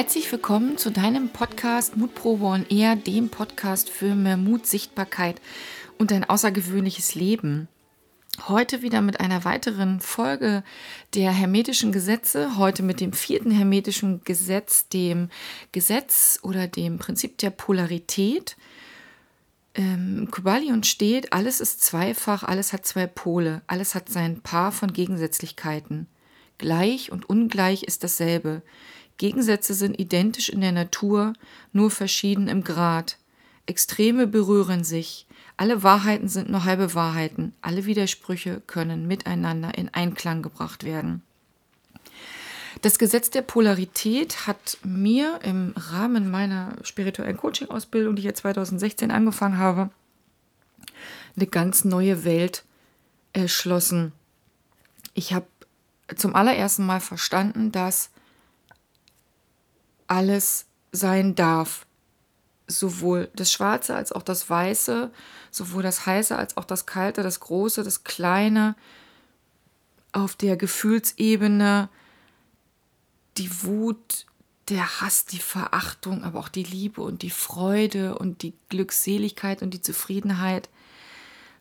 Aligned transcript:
Herzlich 0.00 0.30
willkommen 0.30 0.78
zu 0.78 0.92
deinem 0.92 1.30
Podcast 1.30 1.96
Mutprobe 1.96 2.44
on 2.44 2.64
Air, 2.68 2.94
dem 2.94 3.30
Podcast 3.30 3.90
für 3.90 4.14
mehr 4.14 4.36
Mut, 4.36 4.64
Sichtbarkeit 4.64 5.40
und 5.98 6.12
ein 6.12 6.22
außergewöhnliches 6.22 7.16
Leben. 7.16 7.66
Heute 8.46 8.80
wieder 8.82 9.00
mit 9.00 9.18
einer 9.18 9.44
weiteren 9.44 9.98
Folge 9.98 10.62
der 11.14 11.32
hermetischen 11.32 11.90
Gesetze. 11.90 12.56
Heute 12.56 12.84
mit 12.84 13.00
dem 13.00 13.12
vierten 13.12 13.50
hermetischen 13.50 14.22
Gesetz, 14.22 14.86
dem 14.88 15.30
Gesetz 15.72 16.38
oder 16.42 16.68
dem 16.68 16.98
Prinzip 16.98 17.36
der 17.38 17.50
Polarität. 17.50 18.56
Ähm, 19.74 20.28
Kybalion 20.30 20.84
steht, 20.84 21.32
alles 21.32 21.60
ist 21.60 21.82
zweifach, 21.82 22.44
alles 22.44 22.72
hat 22.72 22.86
zwei 22.86 23.08
Pole, 23.08 23.62
alles 23.66 23.96
hat 23.96 24.08
sein 24.08 24.42
Paar 24.42 24.70
von 24.70 24.92
Gegensätzlichkeiten. 24.92 26.06
Gleich 26.58 27.10
und 27.10 27.28
ungleich 27.28 27.82
ist 27.82 28.04
dasselbe. 28.04 28.62
Gegensätze 29.18 29.74
sind 29.74 29.98
identisch 29.98 30.48
in 30.48 30.60
der 30.60 30.72
Natur, 30.72 31.34
nur 31.72 31.90
verschieden 31.90 32.48
im 32.48 32.64
Grad. 32.64 33.18
Extreme 33.66 34.26
berühren 34.26 34.84
sich. 34.84 35.26
Alle 35.56 35.82
Wahrheiten 35.82 36.28
sind 36.28 36.48
nur 36.48 36.64
halbe 36.64 36.94
Wahrheiten. 36.94 37.52
Alle 37.60 37.84
Widersprüche 37.84 38.62
können 38.66 39.08
miteinander 39.08 39.76
in 39.76 39.92
Einklang 39.92 40.40
gebracht 40.42 40.84
werden. 40.84 41.22
Das 42.80 43.00
Gesetz 43.00 43.30
der 43.30 43.42
Polarität 43.42 44.46
hat 44.46 44.78
mir 44.84 45.40
im 45.42 45.74
Rahmen 45.76 46.30
meiner 46.30 46.76
spirituellen 46.82 47.36
Coaching-Ausbildung, 47.36 48.14
die 48.14 48.20
ich 48.20 48.26
ja 48.26 48.34
2016 48.34 49.10
angefangen 49.10 49.58
habe, 49.58 49.90
eine 51.34 51.46
ganz 51.48 51.84
neue 51.84 52.24
Welt 52.24 52.64
erschlossen. 53.32 54.12
Ich 55.14 55.32
habe 55.32 55.46
zum 56.14 56.36
allerersten 56.36 56.86
Mal 56.86 57.00
verstanden, 57.00 57.72
dass 57.72 58.10
alles 60.08 60.66
sein 60.92 61.34
darf. 61.34 61.86
Sowohl 62.66 63.30
das 63.34 63.50
Schwarze 63.50 63.94
als 63.94 64.12
auch 64.12 64.22
das 64.22 64.50
Weiße, 64.50 65.10
sowohl 65.50 65.82
das 65.82 66.04
Heiße 66.04 66.36
als 66.36 66.56
auch 66.56 66.64
das 66.64 66.84
Kalte, 66.84 67.22
das 67.22 67.40
Große, 67.40 67.82
das 67.82 68.04
Kleine, 68.04 68.74
auf 70.12 70.36
der 70.36 70.56
Gefühlsebene, 70.56 71.88
die 73.38 73.62
Wut, 73.62 74.26
der 74.68 75.00
Hass, 75.00 75.24
die 75.24 75.38
Verachtung, 75.38 76.24
aber 76.24 76.38
auch 76.38 76.48
die 76.48 76.64
Liebe 76.64 77.00
und 77.00 77.22
die 77.22 77.30
Freude 77.30 78.18
und 78.18 78.42
die 78.42 78.54
Glückseligkeit 78.68 79.62
und 79.62 79.72
die 79.72 79.80
Zufriedenheit, 79.80 80.68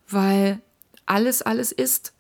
weil 0.09 0.61
alles, 1.06 1.42
alles 1.42 1.72
ist 1.72 2.14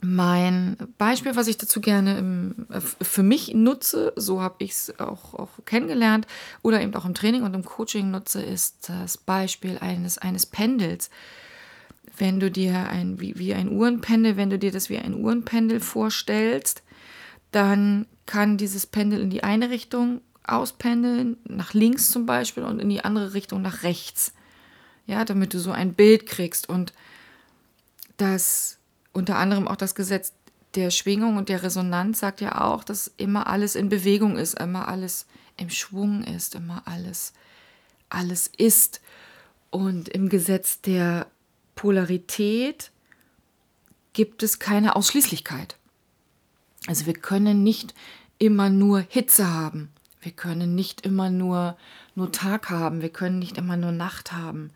mein 0.00 0.76
Beispiel, 0.98 1.36
was 1.36 1.48
ich 1.48 1.56
dazu 1.56 1.80
gerne 1.80 2.18
im, 2.18 2.66
für 2.80 3.22
mich 3.22 3.54
nutze, 3.54 4.12
so 4.16 4.40
habe 4.40 4.56
ich 4.58 4.72
es 4.72 5.00
auch, 5.00 5.34
auch 5.34 5.50
kennengelernt 5.64 6.26
oder 6.62 6.80
eben 6.80 6.94
auch 6.94 7.04
im 7.04 7.14
Training 7.14 7.42
und 7.42 7.54
im 7.54 7.64
Coaching 7.64 8.10
nutze, 8.10 8.42
ist 8.42 8.88
das 8.88 9.16
Beispiel 9.16 9.78
eines, 9.78 10.18
eines 10.18 10.46
Pendels. 10.46 11.10
Wenn 12.18 12.40
du 12.40 12.50
dir 12.50 12.88
ein, 12.88 13.20
wie, 13.20 13.38
wie 13.38 13.54
ein 13.54 13.70
Uhrenpendel, 13.70 14.36
wenn 14.36 14.50
du 14.50 14.58
dir 14.58 14.70
das 14.70 14.90
wie 14.90 14.98
ein 14.98 15.14
Uhrenpendel 15.14 15.80
vorstellst, 15.80 16.82
dann 17.50 18.06
kann 18.26 18.58
dieses 18.58 18.86
Pendel 18.86 19.20
in 19.20 19.30
die 19.30 19.44
eine 19.44 19.70
Richtung 19.70 20.20
auspendeln, 20.44 21.36
nach 21.44 21.74
links 21.74 22.10
zum 22.10 22.26
Beispiel, 22.26 22.64
und 22.64 22.80
in 22.80 22.88
die 22.88 23.04
andere 23.04 23.34
Richtung 23.34 23.62
nach 23.62 23.82
rechts. 23.82 24.32
Ja, 25.06 25.24
damit 25.24 25.54
du 25.54 25.58
so 25.58 25.70
ein 25.70 25.94
Bild 25.94 26.26
kriegst. 26.26 26.68
Und 26.68 26.92
das 28.16 28.75
unter 29.16 29.38
anderem 29.38 29.66
auch 29.66 29.76
das 29.76 29.94
Gesetz 29.94 30.34
der 30.74 30.90
Schwingung 30.90 31.38
und 31.38 31.48
der 31.48 31.62
Resonanz 31.62 32.20
sagt 32.20 32.42
ja 32.42 32.60
auch, 32.60 32.84
dass 32.84 33.10
immer 33.16 33.46
alles 33.46 33.74
in 33.74 33.88
Bewegung 33.88 34.36
ist, 34.36 34.60
immer 34.60 34.88
alles 34.88 35.26
im 35.56 35.70
Schwung 35.70 36.22
ist, 36.22 36.54
immer 36.54 36.82
alles, 36.84 37.32
alles 38.10 38.46
ist. 38.46 39.00
Und 39.70 40.10
im 40.10 40.28
Gesetz 40.28 40.82
der 40.82 41.28
Polarität 41.76 42.90
gibt 44.12 44.42
es 44.42 44.58
keine 44.58 44.96
Ausschließlichkeit. 44.96 45.76
Also 46.86 47.06
wir 47.06 47.14
können 47.14 47.62
nicht 47.62 47.94
immer 48.38 48.68
nur 48.68 49.00
Hitze 49.00 49.50
haben. 49.50 49.88
Wir 50.20 50.32
können 50.32 50.74
nicht 50.74 51.06
immer 51.06 51.30
nur, 51.30 51.78
nur 52.14 52.32
Tag 52.32 52.68
haben. 52.68 53.00
Wir 53.00 53.08
können 53.08 53.38
nicht 53.38 53.56
immer 53.56 53.78
nur 53.78 53.92
Nacht 53.92 54.32
haben. 54.32 54.72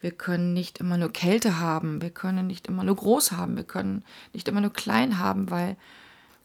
Wir 0.00 0.12
können 0.12 0.52
nicht 0.52 0.78
immer 0.78 0.96
nur 0.96 1.12
Kälte 1.12 1.58
haben, 1.58 2.00
wir 2.00 2.10
können 2.10 2.46
nicht 2.46 2.68
immer 2.68 2.84
nur 2.84 2.96
groß 2.96 3.32
haben, 3.32 3.56
wir 3.56 3.64
können 3.64 4.04
nicht 4.32 4.46
immer 4.48 4.60
nur 4.60 4.72
klein 4.72 5.18
haben, 5.18 5.50
weil, 5.50 5.76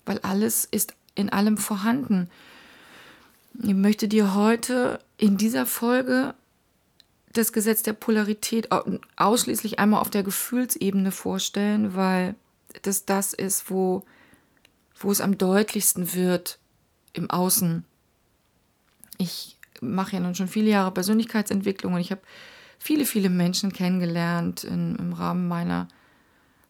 weil 0.06 0.20
alles 0.20 0.66
ist 0.66 0.96
in 1.16 1.30
allem 1.30 1.58
vorhanden. 1.58 2.30
Ich 3.62 3.76
möchte 3.76 4.08
dir 4.08 4.34
heute 4.34 5.00
in 5.18 5.38
dieser 5.38 5.68
Folge 5.68 6.34
das 7.34 7.54
Gesetz 7.54 7.84
der 7.84 7.94
Polarität 7.94 8.70
ausschließlich 9.16 9.80
einmal 9.80 10.02
auf 10.02 10.10
der 10.10 10.24
Gefühlsebene 10.24 11.12
vorstellen, 11.12 11.96
weil 11.96 12.36
das 12.82 13.06
das 13.06 13.34
ist, 13.34 13.70
wo, 13.70 14.04
wo 15.00 15.12
es 15.12 15.22
am 15.22 15.38
deutlichsten 15.38 16.14
wird 16.14 16.60
im 17.14 17.30
Außen. 17.30 17.86
Ich 19.18 19.58
mache 19.82 20.16
ja 20.16 20.20
nun 20.20 20.36
schon 20.36 20.48
viele 20.48 20.70
Jahre 20.70 20.92
Persönlichkeitsentwicklung 20.92 21.94
und 21.94 22.00
ich 22.00 22.12
habe 22.12 22.22
viele, 22.84 23.06
viele 23.06 23.30
Menschen 23.30 23.72
kennengelernt 23.72 24.66
in, 24.66 24.98
im 24.98 25.14
Rahmen 25.14 25.48
meiner, 25.48 25.88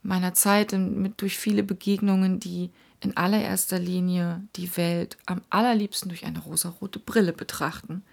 meiner 0.03 0.35
Zeit, 0.35 0.71
in, 0.71 1.01
mit, 1.01 1.19
durch 1.21 1.39
viele 1.39 1.63
Begegnungen, 1.63 2.39
die 2.39 2.69
in 3.01 3.17
allererster 3.17 3.79
Linie 3.79 4.43
die 4.55 4.77
Welt 4.77 5.17
am 5.25 5.41
allerliebsten 5.49 6.09
durch 6.09 6.23
eine 6.25 6.37
rosarote 6.37 6.99
Brille 6.99 7.33
betrachten, 7.33 8.03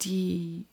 die, 0.00 0.64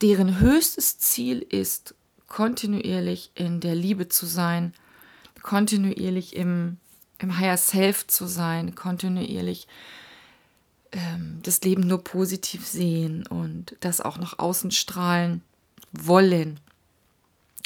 deren 0.00 0.40
höchstes 0.40 0.98
Ziel 0.98 1.40
ist, 1.40 1.94
kontinuierlich 2.26 3.30
in 3.34 3.60
der 3.60 3.74
Liebe 3.74 4.08
zu 4.08 4.24
sein, 4.24 4.72
kontinuierlich 5.42 6.36
im, 6.36 6.78
im 7.18 7.38
Higher 7.38 7.58
Self 7.58 8.06
zu 8.06 8.26
sein, 8.26 8.74
kontinuierlich 8.74 9.68
ähm, 10.92 11.40
das 11.42 11.60
Leben 11.60 11.86
nur 11.86 12.02
positiv 12.02 12.66
sehen 12.66 13.26
und 13.26 13.76
das 13.80 14.00
auch 14.00 14.16
nach 14.16 14.38
außen 14.38 14.70
strahlen 14.70 15.42
wollen. 16.02 16.60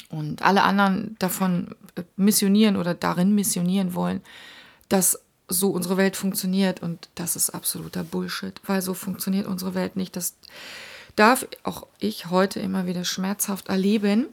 Und 0.09 0.41
alle 0.41 0.63
anderen 0.63 1.15
davon 1.19 1.75
missionieren 2.15 2.75
oder 2.75 2.93
darin 2.93 3.33
missionieren 3.33 3.93
wollen, 3.93 4.21
dass 4.89 5.19
so 5.47 5.69
unsere 5.69 5.97
Welt 5.97 6.15
funktioniert. 6.15 6.81
Und 6.81 7.09
das 7.15 7.35
ist 7.35 7.49
absoluter 7.49 8.03
Bullshit, 8.03 8.59
weil 8.65 8.81
so 8.81 8.93
funktioniert 8.93 9.47
unsere 9.47 9.73
Welt 9.73 9.95
nicht. 9.95 10.15
Das 10.15 10.35
darf 11.15 11.47
auch 11.63 11.87
ich 11.99 12.29
heute 12.29 12.59
immer 12.59 12.85
wieder 12.85 13.05
schmerzhaft 13.05 13.69
erleben, 13.69 14.27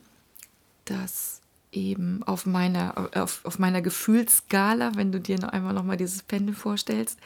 dass 0.85 1.41
eben 1.73 2.23
auf 2.23 2.47
meiner, 2.47 3.09
auf, 3.15 3.45
auf 3.45 3.59
meiner 3.59 3.83
Gefühlsskala, 3.83 4.93
wenn 4.95 5.13
du 5.13 5.21
dir 5.21 5.39
noch 5.39 5.51
einmal 5.51 5.75
nochmal 5.75 5.97
dieses 5.97 6.23
Pendel 6.23 6.55
vorstellst, 6.55 7.19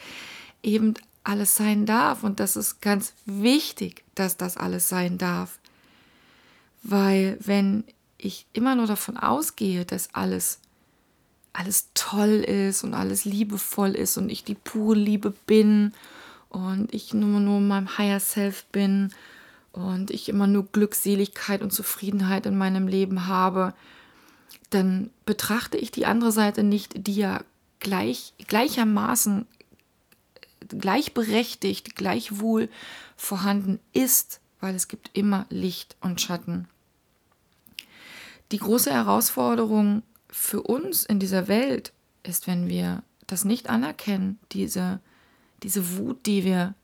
eben 0.62 0.94
alles 1.25 1.56
sein 1.56 1.87
darf. 1.87 2.25
Und 2.25 2.41
das 2.41 2.56
ist 2.56 2.81
ganz 2.81 3.15
wichtig, 3.25 4.04
dass 4.15 4.37
das 4.37 4.56
alles 4.56 4.89
sein 4.89 5.19
darf. 5.19 5.59
Weil 6.82 7.38
wenn 7.41 7.84
ich 8.19 8.47
immer 8.53 8.75
nur 8.75 8.87
davon 8.87 9.16
ausgehe, 9.16 9.84
dass 9.84 10.15
alles, 10.15 10.60
alles 11.53 11.88
toll 11.94 12.41
ist 12.41 12.84
und 12.84 12.94
alles 12.94 13.25
liebevoll 13.25 13.91
ist 13.91 14.16
und 14.16 14.31
ich 14.31 14.44
die 14.44 14.54
pure 14.54 14.97
Liebe 14.97 15.32
bin 15.47 15.92
und 16.48 16.92
ich 16.92 17.15
nur, 17.15 17.41
nur 17.41 17.59
in 17.59 17.69
meinem 17.69 17.98
Higher 17.98 18.21
Self 18.21 18.65
bin 18.66 19.12
und 19.72 20.10
ich 20.10 20.28
immer 20.28 20.47
nur 20.47 20.66
Glückseligkeit 20.71 21.62
und 21.62 21.72
Zufriedenheit 21.72 22.47
in 22.47 22.56
meinem 22.56 22.88
Leben 22.88 23.26
habe, 23.26 23.74
dann 24.71 25.10
betrachte 25.27 25.77
ich 25.77 25.91
die 25.91 26.07
andere 26.07 26.33
Seite 26.33 26.62
nicht, 26.62 27.07
die 27.07 27.15
ja 27.15 27.42
gleich, 27.80 28.34
gleichermaßen 28.47 29.47
gleichberechtigt, 30.68 31.97
gleichwohl 31.97 32.68
vorhanden 33.16 33.80
ist, 33.92 34.41
weil 34.62 34.74
es 34.76 34.88
gibt 34.88 35.10
immer 35.12 35.44
Licht 35.50 35.97
und 36.00 36.20
Schatten. 36.20 36.68
Die 38.53 38.59
große 38.59 38.92
Herausforderung 38.92 40.03
für 40.30 40.62
uns 40.62 41.04
in 41.04 41.18
dieser 41.18 41.48
Welt 41.48 41.92
ist, 42.22 42.47
wenn 42.47 42.68
wir 42.68 43.03
das 43.26 43.44
nicht 43.44 43.68
anerkennen, 43.68 44.38
diese, 44.53 45.00
diese 45.62 45.97
Wut, 45.98 46.26
die 46.26 46.44
wir 46.44 46.74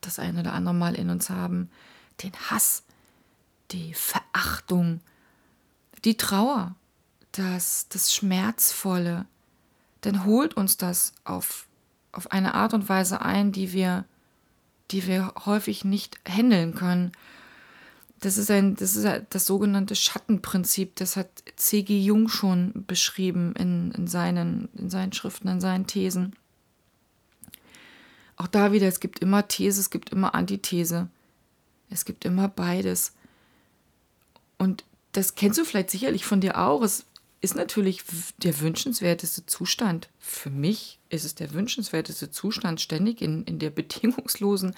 das 0.00 0.18
eine 0.18 0.40
oder 0.40 0.52
andere 0.52 0.74
Mal 0.74 0.96
in 0.96 1.10
uns 1.10 1.30
haben, 1.30 1.70
den 2.22 2.32
Hass, 2.50 2.82
die 3.70 3.94
Verachtung, 3.94 5.00
die 6.04 6.16
Trauer, 6.16 6.74
das, 7.32 7.86
das 7.88 8.12
Schmerzvolle, 8.12 9.26
dann 10.00 10.24
holt 10.24 10.54
uns 10.54 10.76
das 10.76 11.12
auf, 11.22 11.68
auf 12.10 12.32
eine 12.32 12.54
Art 12.54 12.74
und 12.74 12.88
Weise 12.88 13.20
ein, 13.20 13.52
die 13.52 13.72
wir, 13.72 14.06
die 14.90 15.06
wir 15.06 15.32
häufig 15.44 15.84
nicht 15.84 16.18
handeln 16.26 16.74
können 16.74 17.12
das 18.20 18.36
ist 18.36 18.50
ein, 18.50 18.74
das 18.74 18.96
ist 18.96 19.06
das 19.30 19.46
sogenannte 19.46 19.94
Schattenprinzip. 19.94 20.96
Das 20.96 21.16
hat 21.16 21.28
C.G. 21.56 22.00
Jung 22.00 22.28
schon 22.28 22.84
beschrieben 22.86 23.54
in, 23.54 23.92
in, 23.92 24.06
seinen, 24.08 24.68
in 24.74 24.90
seinen 24.90 25.12
Schriften, 25.12 25.48
in 25.48 25.60
seinen 25.60 25.86
Thesen. 25.86 26.34
Auch 28.36 28.48
da 28.48 28.72
wieder, 28.72 28.88
es 28.88 29.00
gibt 29.00 29.20
immer 29.20 29.46
These, 29.46 29.80
es 29.80 29.90
gibt 29.90 30.10
immer 30.10 30.34
Antithese. 30.34 31.08
Es 31.90 32.04
gibt 32.04 32.24
immer 32.24 32.48
beides. 32.48 33.12
Und 34.58 34.84
das 35.12 35.36
kennst 35.36 35.58
du 35.58 35.64
vielleicht 35.64 35.90
sicherlich 35.90 36.24
von 36.24 36.40
dir 36.40 36.58
auch. 36.58 36.82
Es 36.82 37.04
ist 37.40 37.54
natürlich 37.54 38.02
der 38.38 38.60
wünschenswerteste 38.60 39.46
Zustand. 39.46 40.08
Für 40.18 40.50
mich 40.50 40.98
ist 41.08 41.24
es 41.24 41.34
der 41.34 41.52
wünschenswerteste 41.52 42.30
Zustand, 42.30 42.80
ständig 42.80 43.22
in, 43.22 43.44
in 43.44 43.58
der 43.58 43.70
bedingungslosen 43.70 44.74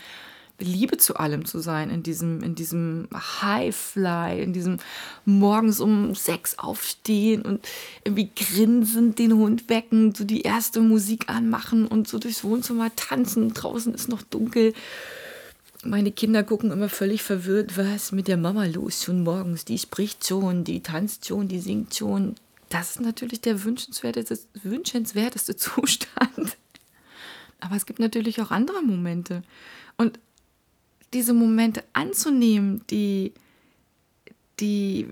Liebe 0.59 0.99
zu 0.99 1.17
allem 1.17 1.47
zu 1.47 1.59
sein, 1.59 1.91
in 1.91 2.03
diesem, 2.03 2.43
in 2.43 2.55
diesem 2.55 3.09
Highfly, 3.15 4.43
in 4.43 4.53
diesem 4.53 4.77
morgens 5.25 5.81
um 5.81 6.15
sechs 6.15 6.59
aufstehen 6.59 7.43
und 7.43 7.67
irgendwie 8.05 8.31
grinsend 8.37 9.19
den 9.19 9.33
Hund 9.35 9.69
wecken, 9.69 10.15
so 10.15 10.25
die 10.25 10.43
erste 10.43 10.81
Musik 10.81 11.29
anmachen 11.29 11.87
und 11.87 12.09
so 12.09 12.19
durchs 12.19 12.45
Wohnzimmer 12.45 12.95
tanzen. 12.95 13.55
Draußen 13.55 13.95
ist 13.95 14.09
noch 14.09 14.23
dunkel. 14.23 14.75
Meine 15.83 16.13
Kinder 16.13 16.43
gucken 16.43 16.73
immer 16.73 16.91
völlig 16.91 17.23
verwirrt, 17.23 17.79
was 17.79 18.13
mit 18.13 18.29
der 18.29 18.37
Mama 18.37 18.67
los 18.67 19.03
schon 19.03 19.23
morgens? 19.23 19.65
Die 19.65 19.79
spricht 19.79 20.27
schon, 20.27 20.63
die 20.63 20.83
tanzt 20.83 21.27
schon, 21.27 21.49
die 21.49 21.59
singt 21.59 21.95
schon 21.95 22.35
das 22.71 22.93
ist 22.93 23.01
natürlich 23.01 23.43
der 23.43 23.65
wünschenswerteste, 23.65 24.39
wünschenswerteste 24.63 25.57
Zustand. 25.67 26.57
Aber 27.61 27.77
es 27.77 27.85
gibt 27.85 27.99
natürlich 27.99 28.41
auch 28.41 28.51
andere 28.51 28.83
Momente. 28.83 29.43
Und 29.99 30.19
diese 31.13 31.35
Momente 31.35 31.85
anzunehmen, 31.93 32.83
die, 32.89 33.35
die 34.61 35.09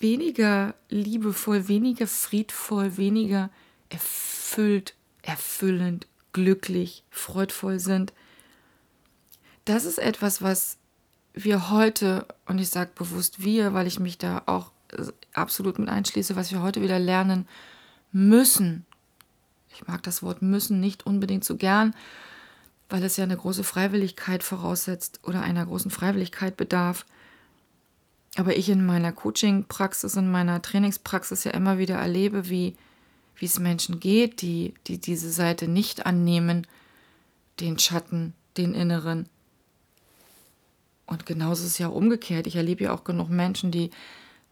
weniger 0.00 0.74
liebevoll, 0.88 1.68
weniger 1.68 2.06
friedvoll, 2.06 2.96
weniger 2.96 3.50
erfüllt, 3.90 4.94
erfüllend, 5.22 6.06
glücklich, 6.32 7.04
freudvoll 7.10 7.78
sind, 7.78 8.12
das 9.66 9.84
ist 9.84 9.98
etwas, 9.98 10.42
was 10.42 10.78
wir 11.34 11.70
heute, 11.70 12.26
und 12.46 12.58
ich 12.58 12.70
sage 12.70 12.90
bewusst 12.94 13.44
wir, 13.44 13.74
weil 13.74 13.86
ich 13.86 13.98
mich 13.98 14.18
da 14.18 14.42
auch 14.46 14.72
absolut 15.32 15.78
mit 15.78 15.88
einschließe, 15.88 16.36
was 16.36 16.50
wir 16.50 16.62
heute 16.62 16.82
wieder 16.82 16.98
lernen 16.98 17.46
müssen. 18.12 18.86
Ich 19.74 19.86
mag 19.86 20.02
das 20.02 20.22
Wort 20.22 20.40
müssen 20.40 20.80
nicht 20.80 21.04
unbedingt 21.06 21.44
so 21.44 21.56
gern, 21.56 21.94
weil 22.88 23.02
es 23.02 23.16
ja 23.16 23.24
eine 23.24 23.36
große 23.36 23.64
Freiwilligkeit 23.64 24.42
voraussetzt 24.42 25.20
oder 25.24 25.42
einer 25.42 25.66
großen 25.66 25.90
Freiwilligkeit 25.90 26.56
bedarf. 26.56 27.06
Aber 28.36 28.56
ich 28.56 28.68
in 28.68 28.84
meiner 28.84 29.12
Coaching-Praxis, 29.12 30.16
in 30.16 30.30
meiner 30.30 30.62
Trainingspraxis 30.62 31.44
ja 31.44 31.52
immer 31.52 31.78
wieder 31.78 31.96
erlebe, 31.96 32.48
wie, 32.48 32.76
wie 33.36 33.46
es 33.46 33.58
Menschen 33.58 34.00
geht, 34.00 34.42
die, 34.42 34.74
die 34.86 34.98
diese 34.98 35.30
Seite 35.30 35.68
nicht 35.68 36.06
annehmen, 36.06 36.66
den 37.60 37.78
Schatten, 37.78 38.34
den 38.56 38.74
Inneren. 38.74 39.28
Und 41.06 41.26
genauso 41.26 41.64
ist 41.64 41.72
es 41.72 41.78
ja 41.78 41.88
umgekehrt. 41.88 42.46
Ich 42.46 42.56
erlebe 42.56 42.84
ja 42.84 42.92
auch 42.92 43.04
genug 43.04 43.28
Menschen, 43.28 43.70
die 43.70 43.90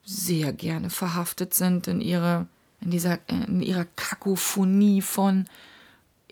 sehr 0.05 0.53
gerne 0.53 0.91
verhaftet 0.91 1.55
sind 1.55 1.87
in, 1.87 2.01
ihre, 2.01 2.47
in, 2.81 2.91
dieser, 2.91 3.19
in 3.29 3.63
ihrer 3.63 3.85
Kakophonie 3.97 5.03
von 5.03 5.47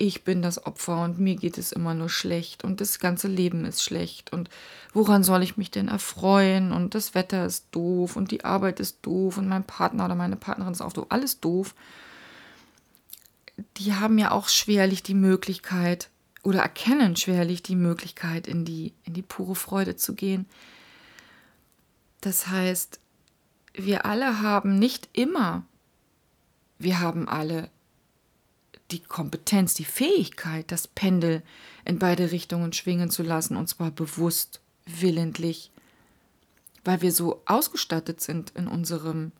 ich 0.01 0.25
bin 0.25 0.41
das 0.41 0.65
Opfer 0.65 1.05
und 1.05 1.19
mir 1.19 1.37
geht 1.37 1.59
es 1.59 1.73
immer 1.73 1.93
nur 1.93 2.09
schlecht 2.09 2.65
und 2.65 2.81
das 2.81 3.01
ganze 3.01 3.29
Leben 3.29 3.67
ist 3.67 3.83
schlecht 3.83 4.33
und 4.33 4.49
woran 4.95 5.23
soll 5.23 5.43
ich 5.43 5.59
mich 5.59 5.71
denn 5.71 5.89
erfreuen 5.89 6.73
und 6.73 6.95
das 6.95 7.15
Wetter 7.15 7.45
ist 7.45 7.67
doof 7.71 8.17
und 8.17 8.31
die 8.31 8.43
Arbeit 8.43 8.81
ist 8.81 9.01
doof 9.03 9.37
und 9.37 9.47
mein 9.47 9.63
Partner 9.63 10.07
oder 10.07 10.15
meine 10.15 10.37
Partnerin 10.37 10.73
ist 10.73 10.81
auch 10.81 10.95
doof, 10.95 11.07
alles 11.11 11.41
doof. 11.41 11.75
Die 13.77 13.93
haben 13.93 14.17
ja 14.17 14.31
auch 14.31 14.49
schwerlich 14.49 15.03
die 15.03 15.15
Möglichkeit 15.15 16.09
oder 16.43 16.61
erkennen 16.61 17.15
schwerlich 17.17 17.63
die 17.63 17.77
Möglichkeit, 17.77 18.47
in 18.47 18.65
die, 18.65 18.95
in 19.05 19.13
die 19.13 19.21
pure 19.21 19.55
Freude 19.55 19.97
zu 19.97 20.15
gehen. 20.15 20.47
Das 22.23 22.47
heißt, 22.47 23.01
wir 23.75 24.05
alle 24.07 24.43
haben 24.43 24.79
nicht 24.79 25.09
immer, 25.13 25.65
wir 26.79 27.01
haben 27.01 27.29
alle 27.29 27.71
die 28.91 29.01
Kompetenz, 29.01 29.75
die 29.75 29.85
Fähigkeit, 29.85 30.73
das 30.73 30.89
Pendel 30.89 31.43
in 31.85 31.99
beide 31.99 32.33
Richtungen 32.33 32.73
schwingen 32.73 33.11
zu 33.11 33.23
lassen, 33.23 33.57
und 33.57 33.69
zwar 33.69 33.91
bewusst, 33.91 34.61
willentlich, 34.87 35.71
weil 36.85 37.03
wir 37.03 37.13
so 37.13 37.43
ausgestattet 37.47 38.21
sind 38.21 38.51
in 38.57 38.67
unserem 38.67 39.33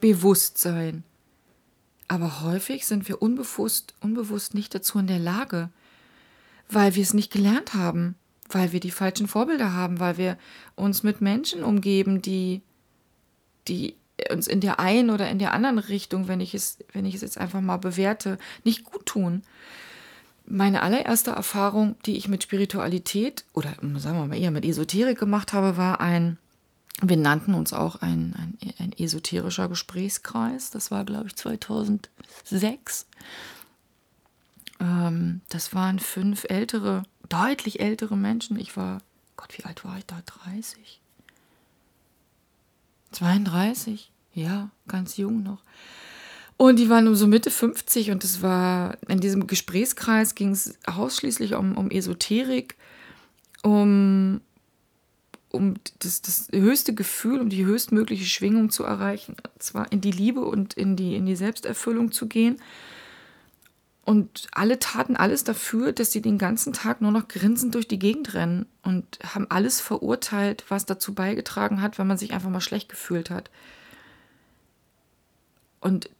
Bewusstsein. 0.00 1.04
Aber 2.08 2.40
häufig 2.40 2.86
sind 2.86 3.08
wir 3.08 3.22
unbewusst, 3.22 3.94
unbewusst 4.00 4.54
nicht 4.54 4.74
dazu 4.74 4.98
in 4.98 5.06
der 5.06 5.18
Lage, 5.18 5.70
weil 6.68 6.94
wir 6.94 7.02
es 7.02 7.14
nicht 7.14 7.32
gelernt 7.32 7.74
haben, 7.74 8.16
weil 8.48 8.72
wir 8.72 8.80
die 8.80 8.90
falschen 8.90 9.28
Vorbilder 9.28 9.72
haben, 9.72 10.00
weil 10.00 10.16
wir 10.16 10.38
uns 10.74 11.02
mit 11.02 11.20
Menschen 11.20 11.62
umgeben, 11.62 12.22
die 12.22 12.62
die 13.68 13.96
uns 14.30 14.46
in 14.46 14.60
der 14.60 14.78
einen 14.80 15.10
oder 15.10 15.30
in 15.30 15.38
der 15.38 15.54
anderen 15.54 15.78
Richtung, 15.78 16.28
wenn 16.28 16.40
ich 16.40 16.54
es, 16.54 16.78
wenn 16.92 17.06
ich 17.06 17.14
es 17.14 17.20
jetzt 17.22 17.38
einfach 17.38 17.60
mal 17.60 17.78
bewerte, 17.78 18.38
nicht 18.64 18.84
gut 18.84 19.06
tun. 19.06 19.42
Meine 20.46 20.82
allererste 20.82 21.30
Erfahrung, 21.30 21.96
die 22.06 22.16
ich 22.16 22.28
mit 22.28 22.42
Spiritualität 22.42 23.44
oder 23.54 23.74
sagen 23.96 24.18
wir 24.18 24.26
mal 24.26 24.36
eher 24.38 24.50
mit 24.50 24.64
Esoterik 24.64 25.18
gemacht 25.18 25.52
habe, 25.52 25.76
war 25.76 26.00
ein, 26.00 26.38
wir 27.00 27.16
nannten 27.16 27.54
uns 27.54 27.72
auch 27.72 27.96
ein, 27.96 28.34
ein, 28.36 28.58
ein 28.78 28.92
esoterischer 28.92 29.68
Gesprächskreis. 29.68 30.70
Das 30.70 30.90
war, 30.90 31.04
glaube 31.04 31.28
ich, 31.28 31.36
2006. 31.36 33.06
Ähm, 34.80 35.40
das 35.48 35.72
waren 35.72 35.98
fünf 36.00 36.44
ältere, 36.48 37.04
deutlich 37.28 37.80
ältere 37.80 38.16
Menschen. 38.16 38.58
Ich 38.58 38.76
war, 38.76 39.02
Gott, 39.36 39.56
wie 39.56 39.64
alt 39.64 39.84
war 39.84 39.98
ich 39.98 40.06
da? 40.06 40.20
30? 40.44 41.00
32, 43.12 44.10
ja, 44.34 44.70
ganz 44.86 45.16
jung 45.16 45.42
noch. 45.42 45.62
Und 46.56 46.78
die 46.78 46.90
waren 46.90 47.14
so 47.14 47.26
Mitte 47.26 47.50
50 47.50 48.10
und 48.10 48.22
es 48.22 48.42
war, 48.42 48.98
in 49.08 49.20
diesem 49.20 49.46
Gesprächskreis 49.46 50.34
ging 50.34 50.50
es 50.50 50.78
ausschließlich 50.84 51.54
um, 51.54 51.76
um 51.76 51.90
Esoterik, 51.90 52.76
um, 53.62 54.42
um 55.50 55.74
das, 56.00 56.20
das 56.20 56.48
höchste 56.52 56.94
Gefühl, 56.94 57.40
um 57.40 57.48
die 57.48 57.64
höchstmögliche 57.64 58.26
Schwingung 58.26 58.68
zu 58.68 58.84
erreichen, 58.84 59.36
zwar 59.58 59.90
in 59.90 60.02
die 60.02 60.10
Liebe 60.10 60.42
und 60.42 60.74
in 60.74 60.96
die, 60.96 61.16
in 61.16 61.24
die 61.24 61.36
Selbsterfüllung 61.36 62.12
zu 62.12 62.26
gehen. 62.26 62.60
Und 64.04 64.48
alle 64.52 64.78
taten 64.78 65.14
alles 65.14 65.44
dafür, 65.44 65.92
dass 65.92 66.10
sie 66.10 66.22
den 66.22 66.38
ganzen 66.38 66.72
Tag 66.72 67.00
nur 67.00 67.12
noch 67.12 67.28
grinsend 67.28 67.74
durch 67.74 67.86
die 67.86 67.98
Gegend 67.98 68.34
rennen 68.34 68.66
und 68.82 69.18
haben 69.22 69.46
alles 69.50 69.80
verurteilt, 69.80 70.64
was 70.68 70.86
dazu 70.86 71.14
beigetragen 71.14 71.82
hat, 71.82 71.98
wenn 71.98 72.06
man 72.06 72.18
sich 72.18 72.32
einfach 72.32 72.50
mal 72.50 72.60
schlecht 72.60 72.88
gefühlt 72.88 73.30
hat. 73.30 73.50
Und 75.80 76.10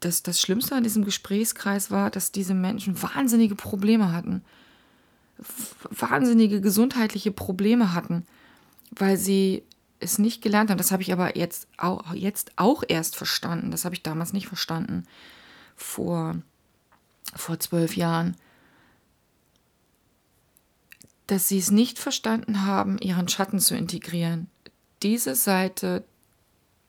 das, 0.00 0.22
das 0.22 0.40
Schlimmste 0.40 0.76
an 0.76 0.84
diesem 0.84 1.04
Gesprächskreis 1.04 1.90
war, 1.90 2.10
dass 2.10 2.32
diese 2.32 2.54
Menschen 2.54 3.00
wahnsinnige 3.02 3.56
Probleme 3.56 4.12
hatten. 4.12 4.42
Wahnsinnige 5.90 6.60
gesundheitliche 6.60 7.32
Probleme 7.32 7.92
hatten, 7.92 8.24
weil 8.92 9.16
sie 9.16 9.64
es 9.98 10.18
nicht 10.18 10.42
gelernt 10.42 10.70
haben. 10.70 10.78
Das 10.78 10.92
habe 10.92 11.02
ich 11.02 11.12
aber 11.12 11.36
jetzt 11.36 11.66
auch, 11.76 12.14
jetzt 12.14 12.52
auch 12.56 12.84
erst 12.86 13.16
verstanden. 13.16 13.72
Das 13.72 13.84
habe 13.84 13.94
ich 13.94 14.02
damals 14.02 14.32
nicht 14.32 14.46
verstanden. 14.46 15.04
Vor 15.74 16.36
vor 17.36 17.58
zwölf 17.60 17.96
Jahren, 17.96 18.36
dass 21.26 21.48
sie 21.48 21.58
es 21.58 21.70
nicht 21.70 21.98
verstanden 21.98 22.66
haben, 22.66 22.98
ihren 22.98 23.28
Schatten 23.28 23.58
zu 23.58 23.76
integrieren. 23.76 24.48
Diese 25.02 25.34
Seite, 25.34 26.04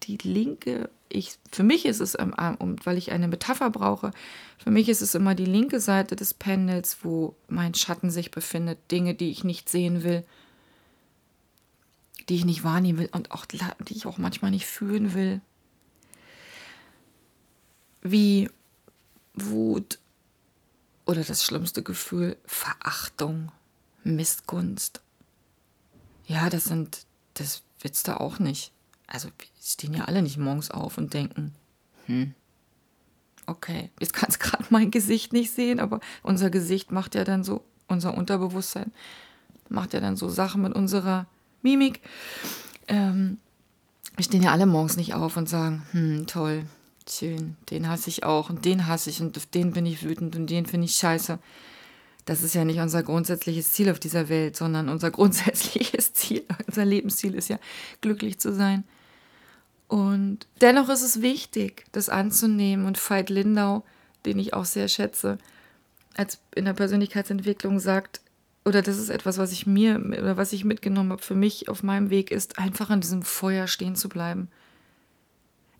die 0.03 0.17
linke, 0.17 0.89
ich, 1.09 1.37
für 1.51 1.63
mich 1.63 1.85
ist 1.85 2.01
es, 2.01 2.15
weil 2.15 2.97
ich 2.97 3.11
eine 3.11 3.27
Metapher 3.27 3.69
brauche, 3.69 4.11
für 4.57 4.71
mich 4.71 4.89
ist 4.89 5.01
es 5.01 5.15
immer 5.15 5.35
die 5.35 5.45
linke 5.45 5.79
Seite 5.79 6.15
des 6.15 6.33
Pendels, 6.33 6.97
wo 7.03 7.35
mein 7.47 7.73
Schatten 7.73 8.09
sich 8.09 8.31
befindet, 8.31 8.79
Dinge, 8.91 9.15
die 9.15 9.29
ich 9.29 9.43
nicht 9.43 9.69
sehen 9.69 10.03
will, 10.03 10.25
die 12.27 12.35
ich 12.35 12.45
nicht 12.45 12.63
wahrnehmen 12.63 12.99
will 12.99 13.09
und 13.11 13.31
auch 13.31 13.45
die 13.45 13.59
ich 13.89 14.05
auch 14.05 14.17
manchmal 14.17 14.51
nicht 14.51 14.65
fühlen 14.65 15.13
will. 15.13 15.41
Wie 18.01 18.49
Wut, 19.33 19.99
oder 21.05 21.23
das 21.23 21.43
schlimmste 21.43 21.83
Gefühl, 21.83 22.37
Verachtung, 22.45 23.51
Missgunst. 24.03 25.01
Ja, 26.27 26.49
das 26.49 26.65
sind, 26.65 27.05
das 27.35 27.63
willst 27.79 28.07
du 28.07 28.19
auch 28.19 28.39
nicht. 28.39 28.71
Also, 29.07 29.27
wir 29.27 29.47
stehen 29.63 29.93
ja 29.93 30.05
alle 30.05 30.21
nicht 30.21 30.37
morgens 30.37 30.71
auf 30.71 30.97
und 30.97 31.13
denken, 31.13 31.53
hm, 32.07 32.33
okay, 33.45 33.91
jetzt 33.99 34.13
kannst 34.13 34.39
gerade 34.39 34.65
mein 34.69 34.91
Gesicht 34.91 35.33
nicht 35.33 35.51
sehen, 35.51 35.79
aber 35.79 35.99
unser 36.23 36.49
Gesicht 36.49 36.91
macht 36.91 37.15
ja 37.15 37.23
dann 37.23 37.43
so, 37.43 37.63
unser 37.87 38.15
Unterbewusstsein 38.15 38.91
macht 39.69 39.93
ja 39.93 39.99
dann 39.99 40.15
so 40.15 40.29
Sachen 40.29 40.61
mit 40.61 40.73
unserer 40.73 41.27
Mimik. 41.61 42.01
Ähm, 42.87 43.39
wir 44.15 44.23
stehen 44.23 44.43
ja 44.43 44.51
alle 44.51 44.65
morgens 44.65 44.97
nicht 44.97 45.13
auf 45.13 45.37
und 45.37 45.49
sagen, 45.49 45.83
hm, 45.91 46.27
toll, 46.27 46.65
Schön, 47.07 47.55
den 47.69 47.87
hasse 47.87 48.09
ich 48.09 48.23
auch 48.23 48.49
und 48.49 48.65
den 48.65 48.87
hasse 48.87 49.09
ich 49.09 49.21
und 49.21 49.37
auf 49.37 49.45
den 49.45 49.71
bin 49.71 49.85
ich 49.85 50.03
wütend 50.03 50.35
und 50.35 50.49
den 50.49 50.65
finde 50.65 50.85
ich 50.85 50.95
scheiße. 50.95 51.37
Das 52.25 52.41
ist 52.41 52.55
ja 52.55 52.65
nicht 52.65 52.79
unser 52.79 53.03
grundsätzliches 53.03 53.71
Ziel 53.71 53.91
auf 53.91 53.99
dieser 53.99 54.29
Welt, 54.29 54.57
sondern 54.57 54.89
unser 54.89 55.11
grundsätzliches 55.11 56.13
Ziel, 56.13 56.43
unser 56.65 56.83
Lebensziel 56.83 57.35
ist 57.35 57.49
ja, 57.49 57.59
glücklich 58.01 58.39
zu 58.39 58.53
sein. 58.53 58.83
Und 59.87 60.47
dennoch 60.61 60.89
ist 60.89 61.03
es 61.03 61.21
wichtig, 61.21 61.85
das 61.91 62.09
anzunehmen. 62.09 62.87
Und 62.87 62.97
Veit 62.97 63.29
Lindau, 63.29 63.83
den 64.25 64.39
ich 64.39 64.55
auch 64.55 64.65
sehr 64.65 64.87
schätze, 64.87 65.37
als 66.15 66.39
in 66.55 66.65
der 66.65 66.73
Persönlichkeitsentwicklung 66.73 67.79
sagt, 67.79 68.21
oder 68.65 68.81
das 68.81 68.97
ist 68.97 69.09
etwas, 69.09 69.37
was 69.37 69.51
ich 69.51 69.67
mir 69.67 69.99
oder 69.99 70.37
was 70.37 70.53
ich 70.53 70.65
mitgenommen 70.65 71.11
habe 71.11 71.21
für 71.21 71.35
mich 71.35 71.69
auf 71.69 71.83
meinem 71.83 72.09
Weg, 72.09 72.31
ist 72.31 72.57
einfach 72.57 72.89
an 72.89 73.01
diesem 73.01 73.21
Feuer 73.21 73.67
stehen 73.67 73.95
zu 73.95 74.09
bleiben. 74.09 74.49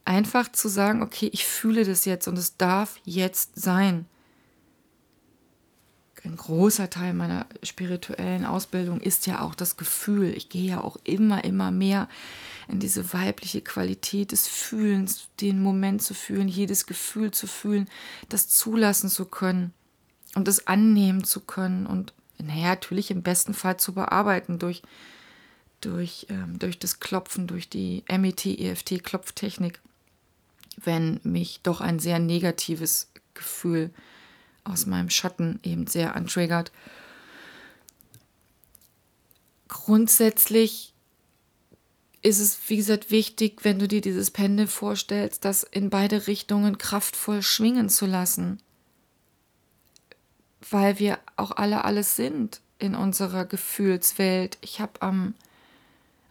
Einfach 0.05 0.51
zu 0.51 0.69
sagen, 0.69 1.01
okay, 1.01 1.29
ich 1.33 1.45
fühle 1.45 1.83
das 1.83 2.05
jetzt 2.05 2.27
und 2.27 2.37
es 2.37 2.57
darf 2.57 2.99
jetzt 3.03 3.59
sein. 3.59 4.05
Ein 6.23 6.37
großer 6.37 6.89
Teil 6.89 7.13
meiner 7.13 7.45
spirituellen 7.61 8.45
Ausbildung 8.45 8.99
ist 8.99 9.27
ja 9.27 9.41
auch 9.41 9.53
das 9.53 9.77
Gefühl. 9.77 10.33
Ich 10.35 10.49
gehe 10.49 10.69
ja 10.69 10.81
auch 10.81 10.97
immer, 11.03 11.43
immer 11.43 11.69
mehr 11.69 12.09
in 12.67 12.79
diese 12.79 13.13
weibliche 13.13 13.61
Qualität 13.61 14.31
des 14.31 14.47
Fühlens, 14.47 15.27
den 15.39 15.61
Moment 15.61 16.01
zu 16.01 16.15
fühlen, 16.15 16.47
jedes 16.47 16.87
Gefühl 16.87 17.29
zu 17.29 17.45
fühlen, 17.45 17.87
das 18.27 18.47
zulassen 18.47 19.09
zu 19.09 19.25
können 19.25 19.71
und 20.33 20.47
es 20.47 20.65
annehmen 20.65 21.23
zu 21.23 21.41
können 21.41 21.85
und 21.85 22.13
naja, 22.37 22.69
natürlich 22.69 23.11
im 23.11 23.21
besten 23.21 23.53
Fall 23.53 23.77
zu 23.77 23.93
bearbeiten 23.93 24.59
durch, 24.59 24.81
durch, 25.79 26.25
ähm, 26.29 26.59
durch 26.59 26.79
das 26.79 26.99
Klopfen, 26.99 27.47
durch 27.47 27.69
die 27.69 28.03
MET-EFT-Klopftechnik, 28.09 29.79
wenn 30.77 31.19
mich 31.23 31.61
doch 31.61 31.81
ein 31.81 31.99
sehr 31.99 32.19
negatives 32.19 33.11
Gefühl 33.33 33.91
aus 34.63 34.85
meinem 34.85 35.09
Schatten 35.09 35.59
eben 35.63 35.87
sehr 35.87 36.15
antriggert. 36.15 36.71
Grundsätzlich 39.67 40.93
ist 42.21 42.39
es, 42.39 42.57
wie 42.67 42.77
gesagt, 42.77 43.11
wichtig, 43.11 43.63
wenn 43.63 43.77
du 43.77 43.87
dir 43.87 44.01
dieses 44.01 44.31
Pendel 44.31 44.67
vorstellst, 44.67 45.45
das 45.45 45.63
in 45.63 45.89
beide 45.89 46.27
Richtungen 46.27 46.77
kraftvoll 46.77 47.43
schwingen 47.43 47.89
zu 47.89 48.05
lassen 48.05 48.59
weil 50.71 50.99
wir 50.99 51.19
auch 51.35 51.51
alle 51.51 51.83
alles 51.85 52.15
sind 52.15 52.61
in 52.79 52.95
unserer 52.95 53.45
Gefühlswelt. 53.45 54.57
Ich 54.61 54.79
habe 54.79 55.01
am, 55.01 55.33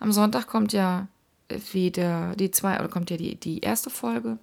am 0.00 0.12
Sonntag 0.12 0.46
kommt 0.46 0.72
ja 0.72 1.08
wieder 1.72 2.34
die 2.36 2.50
zwei, 2.50 2.78
oder 2.78 2.88
kommt 2.88 3.10
ja 3.10 3.16
die, 3.16 3.36
die 3.36 3.60
erste 3.60 3.90
Folge. 3.90 4.38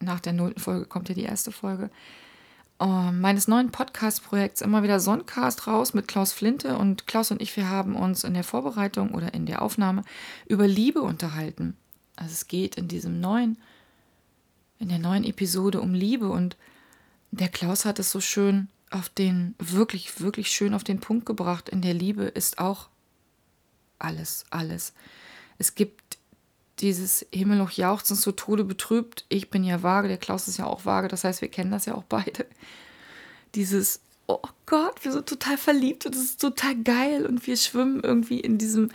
Nach 0.00 0.20
der 0.20 0.32
nullten 0.32 0.60
Folge 0.60 0.86
kommt 0.86 1.08
ja 1.08 1.14
die 1.14 1.24
erste 1.24 1.52
Folge. 1.52 1.90
Um, 2.80 3.08
ähm, 3.08 3.20
meines 3.20 3.48
neuen 3.48 3.72
Podcast-Projekts 3.72 4.60
immer 4.60 4.84
wieder 4.84 5.00
Soncast 5.00 5.66
raus 5.66 5.94
mit 5.94 6.06
Klaus 6.06 6.32
Flinte 6.32 6.78
und 6.78 7.08
Klaus 7.08 7.32
und 7.32 7.42
ich, 7.42 7.56
wir 7.56 7.68
haben 7.68 7.96
uns 7.96 8.22
in 8.22 8.34
der 8.34 8.44
Vorbereitung 8.44 9.14
oder 9.14 9.34
in 9.34 9.46
der 9.46 9.62
Aufnahme 9.62 10.04
über 10.46 10.68
Liebe 10.68 11.02
unterhalten. 11.02 11.76
Also 12.14 12.32
es 12.32 12.46
geht 12.46 12.76
in 12.76 12.86
diesem 12.86 13.20
neuen, 13.20 13.58
in 14.78 14.88
der 14.88 15.00
neuen 15.00 15.24
Episode 15.24 15.80
um 15.80 15.92
Liebe 15.92 16.28
und 16.28 16.56
der 17.32 17.48
Klaus 17.48 17.84
hat 17.84 17.98
es 17.98 18.12
so 18.12 18.20
schön 18.20 18.68
auf 18.90 19.08
den, 19.08 19.54
wirklich, 19.58 20.20
wirklich 20.20 20.50
schön 20.50 20.72
auf 20.72 20.84
den 20.84 21.00
Punkt 21.00 21.26
gebracht. 21.26 21.68
In 21.68 21.82
der 21.82 21.94
Liebe 21.94 22.24
ist 22.24 22.58
auch 22.58 22.88
alles, 23.98 24.46
alles. 24.50 24.92
Es 25.58 25.74
gibt 25.74 26.17
dieses 26.80 27.26
Himmelhoch 27.32 27.70
jauchzen 27.70 28.16
zu 28.16 28.32
Tode 28.32 28.64
betrübt. 28.64 29.24
Ich 29.28 29.50
bin 29.50 29.64
ja 29.64 29.82
vage, 29.82 30.08
der 30.08 30.18
Klaus 30.18 30.48
ist 30.48 30.58
ja 30.58 30.66
auch 30.66 30.84
vage, 30.84 31.08
das 31.08 31.24
heißt, 31.24 31.40
wir 31.40 31.48
kennen 31.48 31.70
das 31.70 31.86
ja 31.86 31.94
auch 31.94 32.04
beide. 32.04 32.46
Dieses, 33.54 34.00
oh 34.26 34.42
Gott, 34.66 35.04
wir 35.04 35.12
sind 35.12 35.26
total 35.26 35.56
verliebt 35.56 36.06
und 36.06 36.14
es 36.14 36.22
ist 36.22 36.40
total 36.40 36.76
geil 36.82 37.26
und 37.26 37.46
wir 37.46 37.56
schwimmen 37.56 38.00
irgendwie 38.02 38.40
in 38.40 38.58
diesem, 38.58 38.90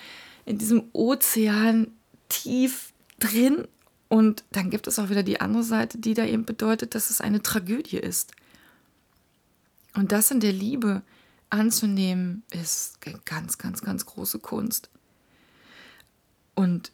in 0.46 0.58
diesem 0.58 0.90
Ozean 0.94 1.92
tief 2.30 2.94
drin. 3.20 3.68
Und 4.10 4.44
dann 4.52 4.70
gibt 4.70 4.88
es 4.88 5.00
auch 5.00 5.10
wieder 5.10 5.24
die 5.24 5.42
andere 5.42 5.64
Seite, 5.64 5.98
die 5.98 6.14
da 6.14 6.26
eben 6.26 6.46
bedeutet, 6.46 6.94
dass 6.94 7.10
es 7.10 7.20
eine 7.20 7.42
Tragödie 7.42 7.98
ist. 7.98 8.32
Und 9.96 10.12
das 10.12 10.32
in 10.32 10.40
der 10.40 10.54
Liebe 10.54 11.02
anzunehmen, 11.50 12.44
ist 12.52 13.00
ganz, 13.26 13.58
ganz, 13.58 13.82
ganz 13.82 14.06
große 14.06 14.40
Kunst. 14.40 14.90
Und 16.56 16.92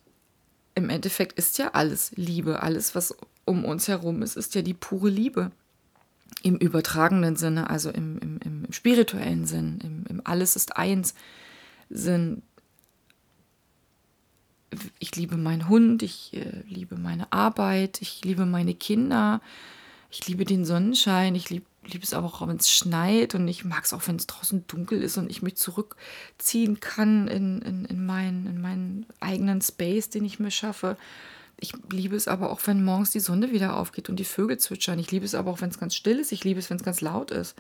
im 0.76 0.90
Endeffekt 0.90 1.38
ist 1.38 1.58
ja 1.58 1.70
alles 1.74 2.12
Liebe, 2.16 2.64
alles, 2.64 2.96
was 2.96 3.16
um 3.46 3.66
uns 3.66 3.88
herum 3.88 4.22
ist, 4.22 4.36
ist 4.36 4.56
ja 4.56 4.62
die 4.62 4.74
pure 4.74 5.10
Liebe. 5.10 5.52
Im 6.44 6.56
übertragenen 6.56 7.36
Sinne, 7.36 7.70
also 7.70 7.90
im, 7.90 8.18
im, 8.20 8.40
im 8.44 8.72
spirituellen 8.72 9.46
Sinn, 9.46 9.80
im, 9.84 10.06
im 10.08 10.22
Alles 10.24 10.56
ist 10.56 10.78
eins 10.78 11.16
Sinn. 11.90 12.44
Ich 15.00 15.16
liebe 15.16 15.36
meinen 15.36 15.68
Hund, 15.68 16.04
ich 16.04 16.34
äh, 16.34 16.64
liebe 16.68 16.96
meine 16.96 17.32
Arbeit, 17.34 18.02
ich 18.02 18.24
liebe 18.24 18.46
meine 18.46 18.76
Kinder, 18.76 19.42
ich 20.12 20.28
liebe 20.28 20.46
den 20.46 20.64
Sonnenschein, 20.64 21.34
ich 21.36 21.50
liebe 21.50 21.66
liebe 21.86 22.04
es 22.04 22.14
aber 22.14 22.28
auch, 22.28 22.48
wenn 22.48 22.58
es 22.58 22.72
schneit 22.72 23.36
und 23.36 23.48
ich 23.48 23.66
mag 23.66 23.86
es 23.86 23.94
auch, 23.94 24.08
wenn 24.08 24.18
es 24.18 24.28
draußen 24.28 24.66
dunkel 24.68 25.02
ist 25.02 25.18
und 25.18 25.30
ich 25.30 25.42
mich 25.42 25.56
zurückziehen 25.56 26.80
kann 26.80 27.28
in, 27.28 27.62
in, 27.62 27.86
in, 27.86 28.06
mein, 28.06 28.46
in 28.46 28.62
meinen 28.62 29.06
eigenen 29.20 29.62
Space, 29.62 30.10
den 30.10 30.26
ich 30.26 30.40
mir 30.40 30.52
schaffe. 30.52 30.98
Ich 31.58 31.74
liebe 31.92 32.16
es 32.16 32.28
aber 32.28 32.52
auch, 32.52 32.62
wenn 32.66 32.84
morgens 32.84 33.12
die 33.12 33.20
Sonne 33.20 33.52
wieder 33.52 33.76
aufgeht 33.76 34.10
und 34.10 34.18
die 34.18 34.26
Vögel 34.26 34.58
zwitschern. 34.58 35.00
Ich 35.00 35.12
liebe 35.12 35.26
es 35.26 35.36
aber 35.36 35.52
auch, 35.52 35.62
wenn 35.62 35.70
es 35.70 35.80
ganz 35.80 35.96
still 35.96 36.20
ist. 36.20 36.32
Ich 36.32 36.44
liebe 36.44 36.60
es, 36.60 36.70
wenn 36.70 36.78
es 36.78 36.84
ganz 36.84 37.02
laut 37.02 37.32
ist. 37.32 37.56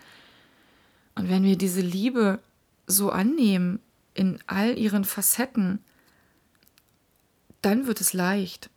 Und 1.16 1.30
wenn 1.30 1.44
wir 1.44 1.58
diese 1.58 1.82
Liebe 1.82 2.40
so 2.88 3.10
annehmen, 3.10 3.80
in 4.14 4.40
all 4.48 4.78
ihren 4.78 5.06
Facetten, 5.06 5.80
dann 7.62 7.88
wird 7.88 8.02
es 8.02 8.14
leicht. 8.14 8.70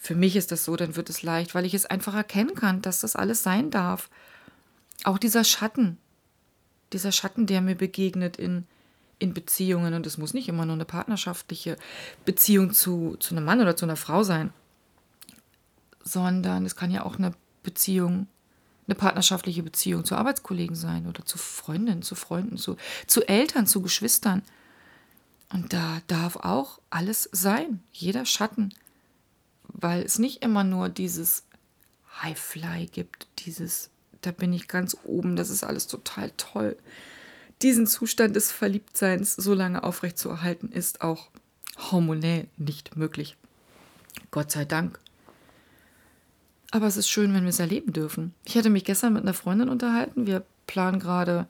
Für 0.00 0.14
mich 0.14 0.36
ist 0.36 0.52
das 0.52 0.64
so, 0.64 0.76
dann 0.76 0.96
wird 0.96 1.10
es 1.10 1.22
leicht, 1.22 1.54
weil 1.54 1.66
ich 1.66 1.74
es 1.74 1.86
einfach 1.86 2.14
erkennen 2.14 2.54
kann, 2.54 2.82
dass 2.82 3.00
das 3.00 3.16
alles 3.16 3.42
sein 3.42 3.70
darf. 3.70 4.08
Auch 5.04 5.18
dieser 5.18 5.44
Schatten, 5.44 5.98
dieser 6.92 7.12
Schatten, 7.12 7.46
der 7.46 7.60
mir 7.60 7.74
begegnet 7.74 8.36
in, 8.36 8.66
in 9.18 9.34
Beziehungen, 9.34 9.94
und 9.94 10.06
es 10.06 10.18
muss 10.18 10.34
nicht 10.34 10.48
immer 10.48 10.64
nur 10.64 10.74
eine 10.74 10.84
partnerschaftliche 10.84 11.76
Beziehung 12.24 12.72
zu, 12.72 13.16
zu 13.18 13.34
einem 13.34 13.44
Mann 13.44 13.60
oder 13.60 13.76
zu 13.76 13.84
einer 13.86 13.96
Frau 13.96 14.22
sein, 14.22 14.52
sondern 16.04 16.64
es 16.64 16.76
kann 16.76 16.90
ja 16.90 17.04
auch 17.04 17.18
eine 17.18 17.32
Beziehung, 17.62 18.28
eine 18.86 18.94
partnerschaftliche 18.94 19.62
Beziehung 19.62 20.04
zu 20.04 20.14
Arbeitskollegen 20.14 20.76
sein 20.76 21.06
oder 21.06 21.24
zu 21.26 21.36
Freundinnen, 21.36 22.02
zu 22.02 22.14
Freunden, 22.14 22.56
zu, 22.56 22.76
zu 23.06 23.28
Eltern, 23.28 23.66
zu 23.66 23.82
Geschwistern. 23.82 24.42
Und 25.52 25.72
da 25.72 26.00
darf 26.06 26.36
auch 26.36 26.78
alles 26.88 27.28
sein, 27.32 27.82
jeder 27.92 28.24
Schatten, 28.24 28.72
weil 29.68 30.02
es 30.02 30.18
nicht 30.18 30.42
immer 30.42 30.64
nur 30.64 30.88
dieses 30.88 31.44
Highfly 32.22 32.86
gibt, 32.86 33.28
dieses 33.38 33.90
da 34.22 34.32
bin 34.32 34.52
ich 34.52 34.68
ganz 34.68 34.96
oben, 35.04 35.36
das 35.36 35.50
ist 35.50 35.64
alles 35.64 35.86
total 35.86 36.32
toll. 36.36 36.76
Diesen 37.62 37.86
Zustand 37.86 38.36
des 38.36 38.52
Verliebtseins 38.52 39.34
so 39.34 39.54
lange 39.54 39.82
aufrechtzuerhalten, 39.82 40.70
ist 40.70 41.00
auch 41.02 41.28
hormonell 41.90 42.48
nicht 42.56 42.96
möglich. 42.96 43.36
Gott 44.30 44.50
sei 44.50 44.64
Dank. 44.64 44.98
Aber 46.70 46.86
es 46.86 46.96
ist 46.96 47.08
schön, 47.08 47.32
wenn 47.32 47.44
wir 47.44 47.50
es 47.50 47.60
erleben 47.60 47.92
dürfen. 47.92 48.34
Ich 48.44 48.56
hatte 48.56 48.70
mich 48.70 48.84
gestern 48.84 49.14
mit 49.14 49.22
einer 49.22 49.34
Freundin 49.34 49.68
unterhalten. 49.68 50.26
Wir 50.26 50.44
planen 50.66 51.00
gerade 51.00 51.46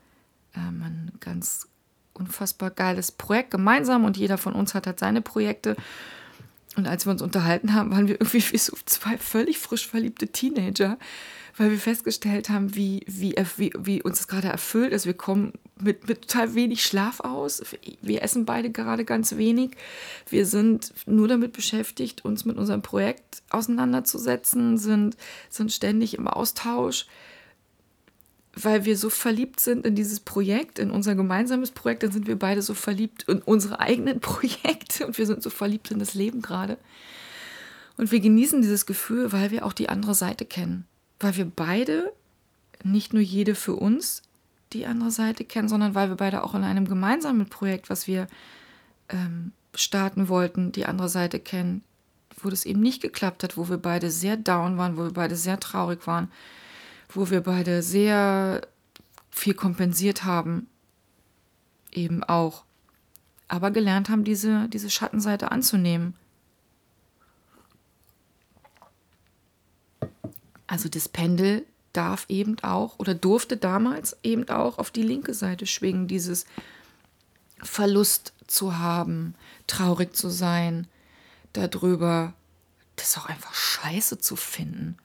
ähm, 0.55 0.83
ein 0.83 1.13
ganz 1.21 1.67
unfassbar 2.15 2.71
geiles 2.71 3.11
Projekt 3.11 3.51
gemeinsam 3.51 4.05
und 4.05 4.17
jeder 4.17 4.39
von 4.39 4.55
uns 4.55 4.75
hat 4.75 4.87
halt 4.87 5.01
seine 5.01 5.23
Projekte. 5.23 5.77
Und 6.77 6.87
als 6.87 7.07
wir 7.07 7.11
uns 7.11 7.23
unterhalten 7.23 7.75
haben, 7.75 7.91
waren 7.91 8.09
wir 8.09 8.21
irgendwie 8.21 8.43
wie 8.53 8.59
so 8.59 8.77
zwei 8.85 9.19
völlig 9.19 9.59
frisch 9.59 9.87
verliebte 9.87 10.29
Teenager, 10.29 10.99
weil 11.57 11.71
wir 11.71 11.79
festgestellt 11.79 12.51
haben, 12.51 12.75
wie, 12.77 13.03
wie, 13.07 13.35
wie, 13.57 13.73
wie 13.77 14.03
uns 14.03 14.19
das 14.19 14.29
gerade 14.29 14.49
erfüllt 14.49 14.93
ist. 14.93 15.07
Wir 15.07 15.15
kommen 15.15 15.55
mit, 15.81 16.09
mit 16.09 16.23
total 16.29 16.55
wenig 16.55 16.85
Schlaf 16.85 17.21
aus. 17.21 17.63
Wir 18.01 18.23
essen 18.23 18.45
beide 18.45 18.71
gerade 18.71 19.05
ganz 19.05 19.37
wenig. 19.37 19.73
Wir 20.29 20.47
sind 20.47 20.93
nur 21.07 21.27
damit 21.27 21.53
beschäftigt, 21.53 22.25
uns 22.25 22.45
mit 22.45 22.57
unserem 22.57 22.83
Projekt 22.83 23.43
auseinanderzusetzen, 23.51 24.79
sind, 24.79 25.17
sind 25.49 25.73
ständig 25.73 26.15
im 26.17 26.29
Austausch, 26.29 27.07
weil 28.63 28.85
wir 28.85 28.97
so 28.97 29.11
verliebt 29.11 29.61
sind 29.61 29.87
in 29.87 29.95
dieses 29.95 30.21
Projekt, 30.21 30.79
in 30.79 30.91
unser 30.91 31.15
gemeinsames 31.15 31.71
Projekt. 31.71 32.03
Dann 32.03 32.13
sind 32.13 32.27
wir 32.27 32.39
beide 32.39 32.63
so 32.63 32.75
verliebt 32.75 33.25
in 33.25 33.43
unsere 33.43 33.81
eigenen 33.81 34.21
Projekte 34.21 35.07
und 35.07 35.19
wir 35.19 35.27
sind 35.27 35.43
so 35.43 35.51
verliebt 35.51 35.91
in 35.91 35.99
das 35.99 36.15
Leben 36.15 36.43
gerade. 36.43 36.79
Und 37.97 38.13
wir 38.13 38.21
genießen 38.21 38.63
dieses 38.63 38.87
Gefühl, 38.87 39.33
weil 39.33 39.51
wir 39.51 39.67
auch 39.67 39.73
die 39.73 39.89
andere 39.89 40.15
Seite 40.15 40.45
kennen 40.45 40.87
weil 41.21 41.37
wir 41.37 41.45
beide, 41.45 42.13
nicht 42.85 43.13
nur 43.13 43.23
jede 43.23 43.55
für 43.55 43.75
uns, 43.75 44.23
die 44.73 44.87
andere 44.87 45.11
Seite 45.11 45.45
kennen, 45.45 45.69
sondern 45.69 45.95
weil 45.95 46.09
wir 46.09 46.17
beide 46.17 46.45
auch 46.45 46.55
in 46.55 46.63
einem 46.63 46.87
gemeinsamen 46.87 47.49
Projekt, 47.49 47.91
was 47.91 48.07
wir 48.07 48.29
ähm, 49.09 49.53
starten 49.75 50.29
wollten, 50.29 50.73
die 50.73 50.87
andere 50.87 51.09
Seite 51.09 51.41
kennen, 51.41 51.83
wo 52.41 52.51
das 52.51 52.67
eben 52.67 52.81
nicht 52.81 53.03
geklappt 53.03 53.43
hat, 53.43 53.57
wo 53.57 53.69
wir 53.69 53.79
beide 53.79 54.11
sehr 54.11 54.37
down 54.37 54.79
waren, 54.79 54.97
wo 54.97 55.05
wir 55.05 55.13
beide 55.13 55.37
sehr 55.37 55.59
traurig 55.59 56.07
waren, 56.07 56.31
wo 57.09 57.31
wir 57.31 57.41
beide 57.41 57.83
sehr 57.83 58.63
viel 59.31 59.55
kompensiert 59.55 60.25
haben, 60.25 60.69
eben 61.93 62.23
auch, 62.25 62.65
aber 63.47 63.71
gelernt 63.71 64.09
haben, 64.09 64.25
diese, 64.25 64.69
diese 64.69 64.91
Schattenseite 64.91 65.51
anzunehmen. 65.51 66.15
Also 70.67 70.89
das 70.89 71.09
Pendel 71.09 71.65
darf 71.95 72.27
eben 72.29 72.59
auch 72.61 72.99
oder 72.99 73.15
durfte 73.15 73.57
damals 73.57 74.17
eben 74.23 74.49
auch 74.51 74.79
auf 74.79 74.91
die 74.91 75.03
linke 75.03 75.33
Seite 75.33 75.67
schwingen, 75.67 76.09
dieses 76.09 76.45
Verlust 77.63 78.35
zu 78.47 78.79
haben, 78.79 79.35
traurig 79.67 80.15
zu 80.15 80.29
sein, 80.29 80.87
darüber, 81.55 82.35
das 82.97 83.17
auch 83.17 83.27
einfach 83.27 83.55
scheiße 83.55 84.19
zu 84.19 84.37
finden. 84.37 84.99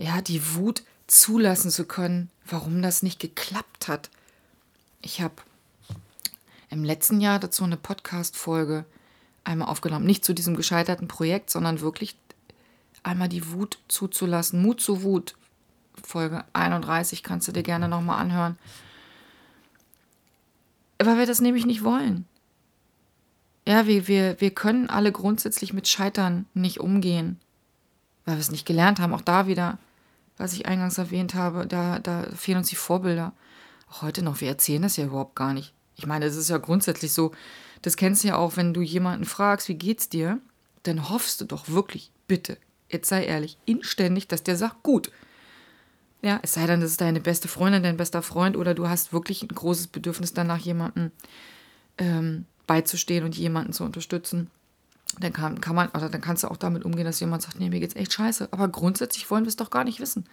Ja, 0.00 0.22
die 0.22 0.54
Wut 0.54 0.82
zulassen 1.06 1.70
zu 1.70 1.84
können, 1.84 2.30
warum 2.46 2.80
das 2.80 3.02
nicht 3.02 3.20
geklappt 3.20 3.86
hat. 3.86 4.08
Ich 5.02 5.20
habe 5.20 5.34
im 6.70 6.84
letzten 6.84 7.20
Jahr 7.20 7.38
dazu 7.38 7.64
eine 7.64 7.76
Podcast-Folge 7.76 8.86
einmal 9.44 9.68
aufgenommen. 9.68 10.06
Nicht 10.06 10.24
zu 10.24 10.32
diesem 10.32 10.56
gescheiterten 10.56 11.06
Projekt, 11.06 11.50
sondern 11.50 11.82
wirklich 11.82 12.16
einmal 13.02 13.28
die 13.28 13.52
Wut 13.52 13.78
zuzulassen. 13.88 14.62
Mut 14.62 14.80
zu 14.80 15.02
Wut. 15.02 15.36
Folge 16.02 16.44
31 16.54 17.22
kannst 17.22 17.46
du 17.48 17.52
dir 17.52 17.62
gerne 17.62 17.86
nochmal 17.86 18.20
anhören. 18.20 18.58
Weil 20.98 21.18
wir 21.18 21.26
das 21.26 21.42
nämlich 21.42 21.66
nicht 21.66 21.84
wollen. 21.84 22.24
Ja, 23.68 23.86
wir, 23.86 24.08
wir, 24.08 24.40
wir 24.40 24.50
können 24.50 24.88
alle 24.88 25.12
grundsätzlich 25.12 25.74
mit 25.74 25.88
Scheitern 25.88 26.46
nicht 26.54 26.80
umgehen, 26.80 27.38
weil 28.24 28.36
wir 28.36 28.40
es 28.40 28.50
nicht 28.50 28.64
gelernt 28.64 28.98
haben. 28.98 29.12
Auch 29.12 29.20
da 29.20 29.46
wieder, 29.46 29.78
was 30.40 30.54
ich 30.54 30.66
eingangs 30.66 30.98
erwähnt 30.98 31.34
habe, 31.34 31.66
da, 31.66 31.98
da 31.98 32.24
fehlen 32.34 32.58
uns 32.58 32.68
die 32.68 32.76
Vorbilder. 32.76 33.32
Auch 33.90 34.02
heute 34.02 34.22
noch, 34.22 34.40
wir 34.40 34.48
erzählen 34.48 34.82
das 34.82 34.96
ja 34.96 35.04
überhaupt 35.04 35.36
gar 35.36 35.52
nicht. 35.52 35.74
Ich 35.96 36.06
meine, 36.06 36.24
es 36.24 36.36
ist 36.36 36.48
ja 36.48 36.58
grundsätzlich 36.58 37.12
so, 37.12 37.32
das 37.82 37.96
kennst 37.96 38.24
du 38.24 38.28
ja 38.28 38.36
auch, 38.36 38.56
wenn 38.56 38.72
du 38.72 38.80
jemanden 38.80 39.26
fragst, 39.26 39.68
wie 39.68 39.74
geht's 39.74 40.08
dir, 40.08 40.40
dann 40.82 41.10
hoffst 41.10 41.40
du 41.40 41.44
doch 41.44 41.68
wirklich, 41.68 42.10
bitte, 42.26 42.56
jetzt 42.88 43.08
sei 43.08 43.24
ehrlich, 43.24 43.58
inständig, 43.66 44.28
dass 44.28 44.42
der 44.42 44.56
sagt, 44.56 44.82
gut. 44.82 45.10
Ja, 46.22 46.38
es 46.42 46.54
sei 46.54 46.66
denn, 46.66 46.80
das 46.80 46.92
ist 46.92 47.00
deine 47.00 47.20
beste 47.20 47.48
Freundin, 47.48 47.82
dein 47.82 47.96
bester 47.96 48.22
Freund 48.22 48.56
oder 48.56 48.74
du 48.74 48.88
hast 48.88 49.12
wirklich 49.12 49.42
ein 49.42 49.48
großes 49.48 49.88
Bedürfnis 49.88 50.32
danach, 50.32 50.58
jemanden 50.58 51.12
ähm, 51.98 52.46
beizustehen 52.66 53.24
und 53.24 53.36
jemanden 53.36 53.72
zu 53.72 53.84
unterstützen. 53.84 54.50
Dann 55.18 55.32
kann, 55.32 55.60
kann 55.60 55.74
man, 55.74 55.88
oder 55.88 56.08
dann 56.08 56.20
kannst 56.20 56.44
du 56.44 56.48
auch 56.48 56.56
damit 56.56 56.84
umgehen, 56.84 57.04
dass 57.04 57.20
jemand 57.20 57.42
sagt, 57.42 57.58
nee, 57.58 57.68
mir 57.68 57.80
geht's 57.80 57.96
echt 57.96 58.12
scheiße. 58.12 58.48
Aber 58.52 58.68
grundsätzlich 58.68 59.30
wollen 59.30 59.44
wir 59.44 59.48
es 59.48 59.56
doch 59.56 59.70
gar 59.70 59.84
nicht 59.84 60.00
wissen. 60.00 60.26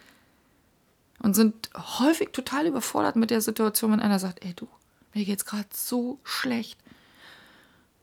Und 1.19 1.35
sind 1.35 1.69
häufig 1.75 2.29
total 2.31 2.67
überfordert 2.67 3.15
mit 3.15 3.31
der 3.31 3.41
Situation, 3.41 3.91
wenn 3.91 3.99
einer 3.99 4.19
sagt, 4.19 4.45
ey 4.45 4.53
du, 4.53 4.67
mir 5.13 5.25
geht's 5.25 5.45
gerade 5.45 5.67
so 5.73 6.19
schlecht. 6.23 6.79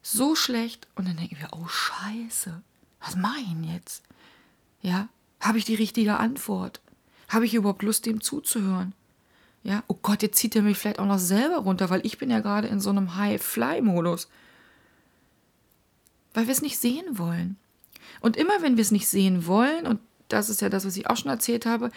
So 0.02 0.34
schlecht. 0.34 0.88
Und 0.96 1.06
dann 1.06 1.16
denken 1.16 1.36
wir, 1.38 1.48
oh 1.52 1.66
Scheiße, 1.68 2.60
was 3.00 3.16
mache 3.16 3.40
ich 3.40 3.48
denn 3.48 3.64
jetzt? 3.64 4.02
Ja, 4.82 5.08
habe 5.40 5.58
ich 5.58 5.64
die 5.64 5.76
richtige 5.76 6.16
Antwort? 6.16 6.80
Habe 7.28 7.46
ich 7.46 7.54
überhaupt 7.54 7.82
Lust, 7.82 8.04
dem 8.06 8.20
zuzuhören? 8.20 8.94
Ja, 9.62 9.82
oh 9.86 9.98
Gott, 10.02 10.22
jetzt 10.22 10.36
zieht 10.36 10.54
er 10.56 10.62
mich 10.62 10.76
vielleicht 10.76 10.98
auch 10.98 11.06
noch 11.06 11.18
selber 11.18 11.58
runter, 11.58 11.88
weil 11.88 12.04
ich 12.04 12.18
bin 12.18 12.30
ja 12.30 12.40
gerade 12.40 12.68
in 12.68 12.80
so 12.80 12.90
einem 12.90 13.16
High-Fly-Modus. 13.16 14.28
Weil 16.34 16.46
wir 16.46 16.52
es 16.52 16.62
nicht 16.62 16.78
sehen 16.78 17.18
wollen. 17.18 17.56
Und 18.20 18.36
immer 18.36 18.60
wenn 18.60 18.76
wir 18.76 18.82
es 18.82 18.90
nicht 18.90 19.08
sehen 19.08 19.46
wollen, 19.46 19.86
und 19.86 20.00
das 20.28 20.50
ist 20.50 20.60
ja 20.60 20.68
das, 20.68 20.84
was 20.84 20.96
ich 20.96 21.08
auch 21.08 21.16
schon 21.16 21.30
erzählt 21.30 21.66
habe, 21.66 21.90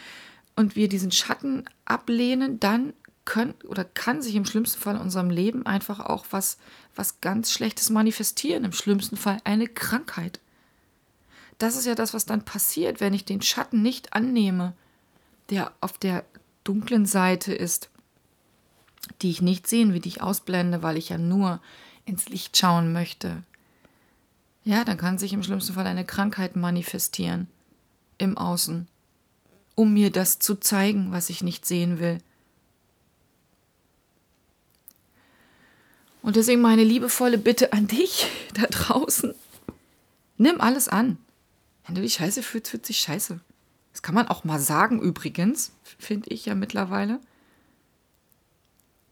und 0.56 0.74
wir 0.74 0.88
diesen 0.88 1.12
Schatten 1.12 1.64
ablehnen, 1.84 2.58
dann 2.58 2.92
können 3.24 3.54
oder 3.64 3.84
kann 3.84 4.22
sich 4.22 4.34
im 4.34 4.46
schlimmsten 4.46 4.80
Fall 4.80 4.96
in 4.96 5.02
unserem 5.02 5.28
Leben 5.28 5.66
einfach 5.66 6.00
auch 6.00 6.24
was, 6.30 6.56
was 6.96 7.20
ganz 7.20 7.52
Schlechtes 7.52 7.90
manifestieren. 7.90 8.64
Im 8.64 8.72
schlimmsten 8.72 9.18
Fall 9.18 9.38
eine 9.44 9.68
Krankheit. 9.68 10.40
Das 11.58 11.76
ist 11.76 11.86
ja 11.86 11.94
das, 11.94 12.14
was 12.14 12.24
dann 12.24 12.44
passiert, 12.44 13.00
wenn 13.00 13.12
ich 13.12 13.24
den 13.24 13.42
Schatten 13.42 13.82
nicht 13.82 14.14
annehme, 14.14 14.74
der 15.50 15.72
auf 15.80 15.98
der 15.98 16.24
dunklen 16.64 17.04
Seite 17.04 17.52
ist, 17.52 17.90
die 19.22 19.30
ich 19.30 19.42
nicht 19.42 19.66
sehen 19.66 19.92
will, 19.92 20.00
die 20.00 20.08
ich 20.08 20.22
ausblende, 20.22 20.82
weil 20.82 20.96
ich 20.96 21.10
ja 21.10 21.18
nur 21.18 21.60
ins 22.04 22.28
Licht 22.28 22.56
schauen 22.56 22.92
möchte. 22.92 23.42
Ja, 24.68 24.84
dann 24.84 24.98
kann 24.98 25.16
sich 25.16 25.32
im 25.32 25.42
schlimmsten 25.42 25.72
Fall 25.72 25.86
eine 25.86 26.04
Krankheit 26.04 26.54
manifestieren 26.54 27.48
im 28.18 28.36
Außen, 28.36 28.86
um 29.74 29.94
mir 29.94 30.12
das 30.12 30.40
zu 30.40 30.56
zeigen, 30.56 31.10
was 31.10 31.30
ich 31.30 31.42
nicht 31.42 31.64
sehen 31.64 32.00
will. 32.00 32.18
Und 36.20 36.36
deswegen 36.36 36.60
meine 36.60 36.84
liebevolle 36.84 37.38
Bitte 37.38 37.72
an 37.72 37.86
dich 37.86 38.30
da 38.52 38.66
draußen. 38.66 39.34
Nimm 40.36 40.60
alles 40.60 40.90
an. 40.90 41.16
Wenn 41.86 41.94
du 41.94 42.02
dich 42.02 42.12
scheiße 42.12 42.42
fühlst, 42.42 42.68
fühlt 42.68 42.84
sich 42.84 42.98
scheiße. 42.98 43.40
Das 43.92 44.02
kann 44.02 44.14
man 44.14 44.28
auch 44.28 44.44
mal 44.44 44.60
sagen 44.60 45.00
übrigens, 45.00 45.72
finde 45.82 46.28
ich 46.28 46.44
ja 46.44 46.54
mittlerweile. 46.54 47.20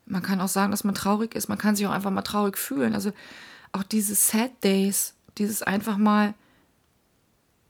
Man 0.05 0.23
kann 0.23 0.39
auch 0.43 0.49
sagen, 0.49 0.71
dass 0.71 0.85
man 0.85 0.95
traurig 0.95 1.35
ist. 1.35 1.49
Man 1.49 1.57
kann 1.57 1.77
sich 1.77 1.87
auch 1.87 1.93
einfach 1.93 2.11
mal 2.11 2.21
traurig 2.21 2.59
fühlen. 2.59 2.95
Also 2.95 3.15
auch 3.73 3.85
diese 3.85 4.15
Sad 4.15 4.51
Days, 4.63 5.15
dieses 5.39 5.63
einfach 5.63 5.97
mal, 5.97 6.35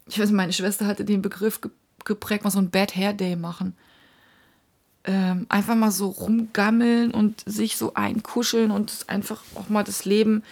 ich 0.06 0.18
weiß, 0.18 0.30
meine 0.30 0.52
Schwester 0.52 0.86
hatte 0.86 1.04
den 1.04 1.22
Begriff 1.22 1.60
geprägt, 2.04 2.44
mal 2.44 2.50
so 2.50 2.58
ein 2.58 2.70
Bad 2.70 2.94
Hair 2.94 3.12
Day 3.12 3.36
machen 3.36 3.76
ähm, 5.06 5.46
einfach 5.48 5.76
mal 5.76 5.92
so 5.92 6.08
rumgammeln 6.08 7.12
und 7.12 7.42
sich 7.46 7.76
so 7.76 7.94
einkuscheln 7.94 8.70
und 8.70 9.04
einfach 9.06 9.42
auch 9.54 9.68
mal 9.68 9.84
das 9.84 10.04
Leben 10.04 10.42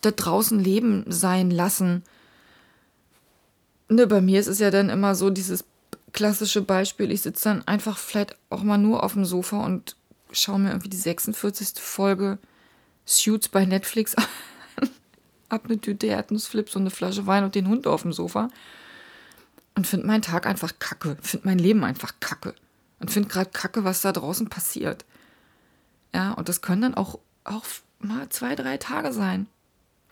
da 0.00 0.12
draußen 0.12 0.58
leben 0.58 1.04
sein 1.08 1.50
lassen. 1.50 2.02
Ne, 3.88 4.06
bei 4.06 4.20
mir 4.20 4.40
ist 4.40 4.46
es 4.46 4.60
ja 4.60 4.70
dann 4.70 4.88
immer 4.88 5.14
so 5.14 5.30
dieses 5.30 5.64
klassische 6.12 6.62
Beispiel, 6.62 7.10
ich 7.10 7.22
sitze 7.22 7.48
dann 7.48 7.66
einfach 7.66 7.98
vielleicht 7.98 8.36
auch 8.50 8.62
mal 8.62 8.78
nur 8.78 9.02
auf 9.02 9.14
dem 9.14 9.24
Sofa 9.24 9.64
und 9.64 9.96
schaue 10.30 10.60
mir 10.60 10.70
irgendwie 10.70 10.88
die 10.88 10.96
46. 10.96 11.80
Folge 11.80 12.38
Suits 13.04 13.48
bei 13.48 13.64
Netflix 13.66 14.14
an. 14.14 14.24
Hab 15.50 15.66
eine 15.66 15.80
Tüte 15.80 16.06
Erdnussflips 16.06 16.74
und 16.76 16.82
eine 16.82 16.90
Flasche 16.90 17.26
Wein 17.26 17.44
und 17.44 17.54
den 17.54 17.68
Hund 17.68 17.86
auf 17.86 18.02
dem 18.02 18.12
Sofa. 18.12 18.48
Und 19.76 19.86
finde 19.86 20.06
meinen 20.06 20.22
Tag 20.22 20.46
einfach 20.46 20.72
kacke. 20.78 21.16
Finde 21.20 21.46
mein 21.46 21.58
Leben 21.58 21.84
einfach 21.84 22.14
kacke 22.20 22.54
und 23.04 23.10
finde 23.10 23.28
gerade 23.28 23.50
kacke, 23.50 23.84
was 23.84 24.00
da 24.00 24.12
draußen 24.12 24.48
passiert. 24.48 25.04
Ja, 26.14 26.32
und 26.32 26.48
das 26.48 26.62
können 26.62 26.80
dann 26.80 26.94
auch, 26.94 27.18
auch 27.44 27.64
mal 27.98 28.28
zwei, 28.30 28.54
drei 28.54 28.78
Tage 28.78 29.12
sein, 29.12 29.46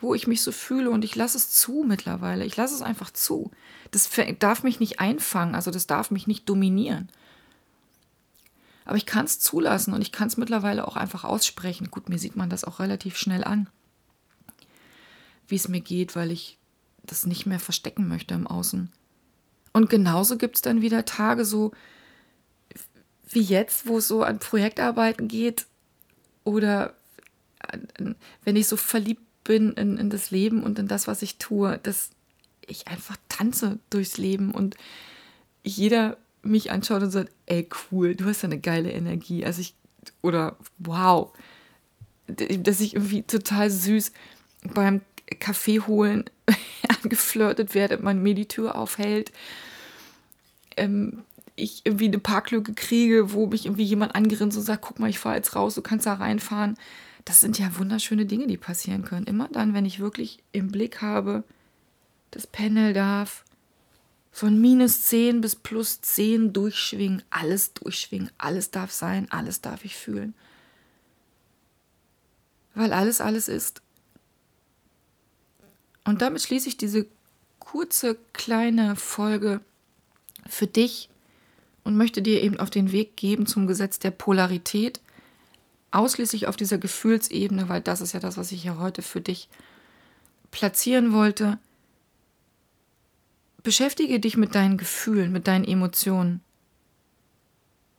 wo 0.00 0.14
ich 0.14 0.26
mich 0.26 0.42
so 0.42 0.52
fühle 0.52 0.90
und 0.90 1.04
ich 1.04 1.14
lasse 1.14 1.38
es 1.38 1.50
zu 1.50 1.84
mittlerweile. 1.86 2.44
Ich 2.44 2.56
lasse 2.56 2.74
es 2.74 2.82
einfach 2.82 3.10
zu. 3.10 3.50
Das 3.92 4.10
darf 4.40 4.62
mich 4.62 4.78
nicht 4.78 5.00
einfangen, 5.00 5.54
also 5.54 5.70
das 5.70 5.86
darf 5.86 6.10
mich 6.10 6.26
nicht 6.26 6.48
dominieren. 6.48 7.08
Aber 8.84 8.96
ich 8.96 9.06
kann 9.06 9.24
es 9.24 9.38
zulassen 9.38 9.94
und 9.94 10.02
ich 10.02 10.12
kann 10.12 10.28
es 10.28 10.36
mittlerweile 10.36 10.86
auch 10.86 10.96
einfach 10.96 11.24
aussprechen. 11.24 11.90
Gut, 11.90 12.08
mir 12.08 12.18
sieht 12.18 12.36
man 12.36 12.50
das 12.50 12.64
auch 12.64 12.78
relativ 12.78 13.16
schnell 13.16 13.44
an, 13.44 13.68
wie 15.52 15.56
es 15.56 15.68
mir 15.68 15.82
geht, 15.82 16.16
weil 16.16 16.30
ich 16.30 16.56
das 17.02 17.26
nicht 17.26 17.44
mehr 17.44 17.60
verstecken 17.60 18.08
möchte 18.08 18.32
im 18.32 18.46
Außen. 18.46 18.90
Und 19.74 19.90
genauso 19.90 20.38
gibt 20.38 20.56
es 20.56 20.62
dann 20.62 20.80
wieder 20.80 21.04
Tage 21.04 21.44
so, 21.44 21.72
wie 23.28 23.42
jetzt, 23.42 23.86
wo 23.86 23.98
es 23.98 24.08
so 24.08 24.22
an 24.22 24.38
Projektarbeiten 24.38 25.28
geht 25.28 25.66
oder 26.42 26.94
wenn 28.44 28.56
ich 28.56 28.66
so 28.66 28.78
verliebt 28.78 29.20
bin 29.44 29.72
in, 29.72 29.98
in 29.98 30.08
das 30.08 30.30
Leben 30.30 30.62
und 30.62 30.78
in 30.78 30.88
das, 30.88 31.06
was 31.06 31.20
ich 31.20 31.36
tue, 31.36 31.78
dass 31.82 32.08
ich 32.66 32.88
einfach 32.88 33.18
tanze 33.28 33.78
durchs 33.90 34.16
Leben 34.16 34.52
und 34.52 34.76
jeder 35.62 36.16
mich 36.42 36.70
anschaut 36.70 37.02
und 37.02 37.10
sagt, 37.10 37.30
ey, 37.44 37.68
cool, 37.90 38.14
du 38.14 38.24
hast 38.24 38.40
ja 38.40 38.48
eine 38.48 38.58
geile 38.58 38.90
Energie. 38.90 39.44
Also 39.44 39.60
ich, 39.60 39.74
oder 40.22 40.56
wow, 40.78 41.30
dass 42.26 42.80
ich 42.80 42.94
irgendwie 42.94 43.22
total 43.22 43.70
süß 43.70 44.12
beim 44.74 45.02
Kaffee 45.34 45.80
holen 45.80 46.24
angeflirtet 47.02 47.74
werde, 47.74 47.98
man 47.98 48.22
mir 48.22 48.34
die 48.34 48.48
Tür 48.48 48.76
aufhält. 48.76 49.32
Ähm, 50.76 51.24
ich 51.56 51.82
irgendwie 51.84 52.06
eine 52.06 52.18
Parklücke 52.18 52.72
kriege, 52.74 53.32
wo 53.32 53.46
mich 53.46 53.66
irgendwie 53.66 53.84
jemand 53.84 54.14
angrinst 54.14 54.56
und 54.56 54.62
sagt, 54.62 54.82
guck 54.82 54.98
mal, 54.98 55.10
ich 55.10 55.18
fahre 55.18 55.36
jetzt 55.36 55.54
raus, 55.54 55.74
du 55.74 55.82
kannst 55.82 56.06
da 56.06 56.14
reinfahren. 56.14 56.76
Das 57.24 57.40
sind 57.40 57.58
ja 57.58 57.78
wunderschöne 57.78 58.26
Dinge, 58.26 58.46
die 58.46 58.56
passieren 58.56 59.04
können. 59.04 59.26
Immer 59.26 59.48
dann, 59.48 59.74
wenn 59.74 59.84
ich 59.84 60.00
wirklich 60.00 60.42
im 60.52 60.72
Blick 60.72 61.02
habe, 61.02 61.44
das 62.30 62.46
Panel 62.46 62.94
darf 62.94 63.44
von 64.32 64.60
minus 64.60 65.02
10 65.02 65.42
bis 65.42 65.54
plus 65.54 66.00
10 66.00 66.52
durchschwingen, 66.52 67.22
alles 67.30 67.74
durchschwingen, 67.74 68.30
alles 68.38 68.70
darf 68.70 68.90
sein, 68.90 69.30
alles 69.30 69.60
darf 69.60 69.84
ich 69.84 69.94
fühlen. 69.94 70.34
Weil 72.74 72.94
alles 72.94 73.20
alles 73.20 73.48
ist. 73.48 73.82
Und 76.04 76.22
damit 76.22 76.42
schließe 76.42 76.68
ich 76.68 76.76
diese 76.76 77.06
kurze 77.58 78.16
kleine 78.32 78.96
Folge 78.96 79.60
für 80.46 80.66
dich 80.66 81.08
und 81.84 81.96
möchte 81.96 82.22
dir 82.22 82.42
eben 82.42 82.58
auf 82.58 82.70
den 82.70 82.92
Weg 82.92 83.16
geben 83.16 83.46
zum 83.46 83.66
Gesetz 83.66 83.98
der 83.98 84.10
Polarität, 84.10 85.00
ausschließlich 85.90 86.46
auf 86.46 86.56
dieser 86.56 86.78
Gefühlsebene, 86.78 87.68
weil 87.68 87.80
das 87.80 88.00
ist 88.00 88.12
ja 88.12 88.20
das, 88.20 88.36
was 88.36 88.52
ich 88.52 88.64
ja 88.64 88.78
heute 88.78 89.02
für 89.02 89.20
dich 89.20 89.48
platzieren 90.50 91.12
wollte. 91.12 91.58
Beschäftige 93.62 94.18
dich 94.18 94.36
mit 94.36 94.54
deinen 94.54 94.78
Gefühlen, 94.78 95.30
mit 95.30 95.46
deinen 95.46 95.64
Emotionen, 95.64 96.40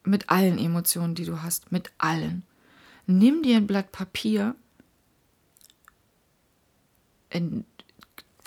mit 0.04 0.30
allen 0.30 0.58
Emotionen, 0.58 1.16
die 1.16 1.26
du 1.26 1.42
hast, 1.42 1.72
mit 1.72 1.92
allen. 1.98 2.44
Nimm 3.06 3.44
dir 3.44 3.58
ein 3.58 3.68
Blatt 3.68 3.92
Papier, 3.92 4.56
in 7.30 7.66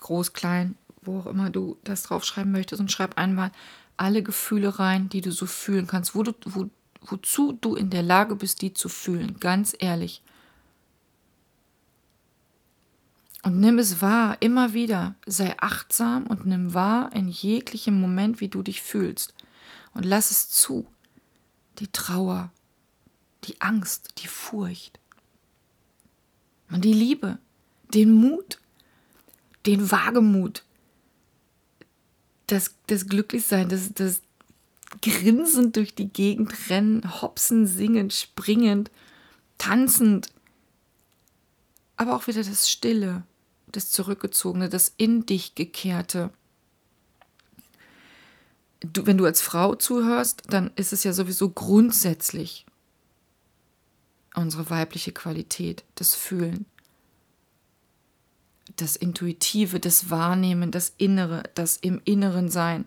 groß, 0.06 0.32
klein, 0.32 0.76
wo 1.02 1.20
auch 1.20 1.26
immer 1.26 1.50
du 1.50 1.76
das 1.84 2.04
draufschreiben 2.04 2.52
möchtest 2.52 2.80
und 2.80 2.92
schreib 2.92 3.18
einmal 3.18 3.50
alle 3.96 4.22
Gefühle 4.22 4.78
rein, 4.78 5.08
die 5.08 5.20
du 5.20 5.32
so 5.32 5.46
fühlen 5.46 5.86
kannst, 5.86 6.14
wo 6.14 6.22
du, 6.22 6.32
wo, 6.44 6.70
wozu 7.00 7.52
du 7.60 7.74
in 7.74 7.90
der 7.90 8.02
Lage 8.02 8.36
bist, 8.36 8.62
die 8.62 8.72
zu 8.72 8.88
fühlen, 8.88 9.40
ganz 9.40 9.74
ehrlich. 9.78 10.22
Und 13.42 13.60
nimm 13.60 13.78
es 13.78 14.00
wahr, 14.00 14.36
immer 14.40 14.74
wieder. 14.74 15.14
Sei 15.26 15.54
achtsam 15.58 16.26
und 16.26 16.46
nimm 16.46 16.74
wahr 16.74 17.12
in 17.12 17.28
jeglichem 17.28 18.00
Moment, 18.00 18.40
wie 18.40 18.48
du 18.48 18.62
dich 18.62 18.82
fühlst. 18.82 19.34
Und 19.94 20.04
lass 20.04 20.30
es 20.30 20.48
zu. 20.48 20.86
Die 21.78 21.88
Trauer, 21.88 22.50
die 23.44 23.60
Angst, 23.60 24.14
die 24.18 24.28
Furcht. 24.28 24.98
Und 26.70 26.84
die 26.84 26.92
Liebe, 26.92 27.38
den 27.94 28.12
Mut, 28.14 28.58
den 29.66 29.90
Wagemut, 29.90 30.64
das, 32.46 32.74
das 32.86 33.06
Glücklichsein, 33.06 33.68
das, 33.68 33.92
das 33.94 34.22
grinsend 35.02 35.76
durch 35.76 35.94
die 35.94 36.08
Gegend 36.08 36.70
rennen, 36.70 37.20
hopsen, 37.20 37.66
singend, 37.66 38.12
springend, 38.12 38.90
tanzend. 39.58 40.28
Aber 41.96 42.14
auch 42.14 42.26
wieder 42.26 42.42
das 42.42 42.70
Stille, 42.70 43.24
das 43.66 43.90
Zurückgezogene, 43.90 44.68
das 44.68 44.92
in 44.96 45.26
dich 45.26 45.54
gekehrte. 45.54 46.30
Du, 48.80 49.06
wenn 49.06 49.18
du 49.18 49.24
als 49.24 49.40
Frau 49.40 49.74
zuhörst, 49.74 50.44
dann 50.48 50.70
ist 50.76 50.92
es 50.92 51.02
ja 51.02 51.12
sowieso 51.12 51.50
grundsätzlich 51.50 52.66
unsere 54.34 54.70
weibliche 54.70 55.12
Qualität, 55.12 55.82
das 55.94 56.14
Fühlen 56.14 56.66
das 58.76 58.96
Intuitive, 58.96 59.80
das 59.80 60.10
Wahrnehmen, 60.10 60.70
das 60.70 60.92
Innere, 60.98 61.44
das 61.54 61.76
im 61.76 62.00
Inneren 62.04 62.48
Sein. 62.48 62.86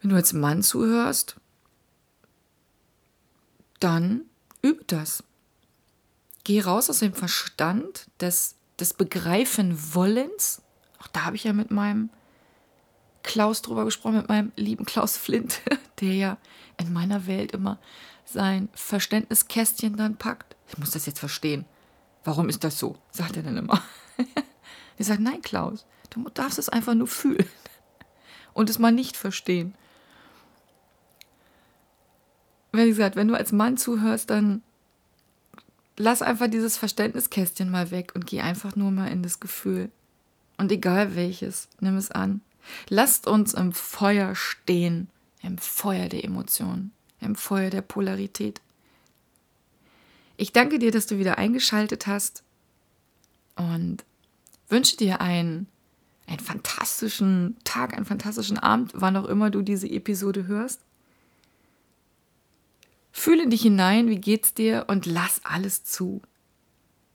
Wenn 0.00 0.10
du 0.10 0.16
als 0.16 0.32
Mann 0.32 0.62
zuhörst, 0.62 1.36
dann 3.80 4.22
übe 4.62 4.84
das. 4.86 5.24
Geh 6.44 6.60
raus 6.60 6.88
aus 6.88 7.00
dem 7.00 7.12
Verstand 7.12 8.06
des, 8.20 8.54
des 8.78 8.94
Begreifen 8.94 9.94
Wollens. 9.94 10.62
Auch 10.98 11.08
da 11.08 11.24
habe 11.24 11.36
ich 11.36 11.44
ja 11.44 11.52
mit 11.52 11.70
meinem 11.70 12.10
Klaus 13.22 13.62
drüber 13.62 13.84
gesprochen, 13.84 14.18
mit 14.18 14.28
meinem 14.28 14.52
lieben 14.54 14.84
Klaus 14.84 15.16
Flint, 15.16 15.60
der 16.00 16.14
ja 16.14 16.38
in 16.78 16.92
meiner 16.92 17.26
Welt 17.26 17.52
immer 17.52 17.78
sein 18.24 18.68
Verständniskästchen 18.74 19.96
dann 19.96 20.16
packt. 20.16 20.56
Ich 20.68 20.78
muss 20.78 20.92
das 20.92 21.06
jetzt 21.06 21.18
verstehen. 21.18 21.64
Warum 22.24 22.48
ist 22.48 22.64
das 22.64 22.78
so? 22.78 22.96
Sagt 23.10 23.36
er 23.36 23.42
dann 23.42 23.56
immer. 23.56 23.82
ich 24.98 25.06
sage, 25.06 25.22
nein, 25.22 25.42
Klaus, 25.42 25.86
du 26.10 26.28
darfst 26.30 26.58
es 26.58 26.68
einfach 26.68 26.94
nur 26.94 27.06
fühlen 27.06 27.46
und 28.52 28.70
es 28.70 28.78
mal 28.78 28.92
nicht 28.92 29.16
verstehen. 29.16 29.74
Wie 32.72 32.86
gesagt, 32.86 33.16
wenn 33.16 33.28
du 33.28 33.34
als 33.34 33.52
Mann 33.52 33.76
zuhörst, 33.76 34.30
dann 34.30 34.62
lass 35.96 36.22
einfach 36.22 36.48
dieses 36.48 36.76
Verständniskästchen 36.76 37.70
mal 37.70 37.90
weg 37.90 38.12
und 38.14 38.26
geh 38.26 38.40
einfach 38.40 38.76
nur 38.76 38.90
mal 38.90 39.10
in 39.10 39.22
das 39.22 39.40
Gefühl. 39.40 39.90
Und 40.58 40.70
egal 40.72 41.14
welches, 41.16 41.68
nimm 41.80 41.96
es 41.96 42.10
an. 42.10 42.42
Lasst 42.88 43.26
uns 43.26 43.54
im 43.54 43.72
Feuer 43.72 44.34
stehen, 44.34 45.08
im 45.42 45.58
Feuer 45.58 46.08
der 46.08 46.24
Emotionen, 46.24 46.92
im 47.20 47.34
Feuer 47.34 47.70
der 47.70 47.82
Polarität. 47.82 48.60
Ich 50.36 50.52
danke 50.52 50.78
dir, 50.78 50.90
dass 50.90 51.06
du 51.06 51.18
wieder 51.18 51.38
eingeschaltet 51.38 52.06
hast 52.06 52.42
und 53.56 54.04
wünsche 54.68 54.96
dir 54.96 55.20
einen, 55.20 55.66
einen 56.26 56.40
fantastischen 56.40 57.56
Tag, 57.64 57.94
einen 57.94 58.06
fantastischen 58.06 58.58
Abend, 58.58 58.92
wann 58.94 59.16
auch 59.16 59.26
immer 59.26 59.50
du 59.50 59.62
diese 59.62 59.88
Episode 59.88 60.46
hörst. 60.46 60.80
Fühle 63.12 63.48
dich 63.48 63.62
hinein, 63.62 64.08
wie 64.08 64.20
geht's 64.20 64.54
dir 64.54 64.84
und 64.88 65.06
lass 65.06 65.40
alles 65.44 65.84
zu. 65.84 66.20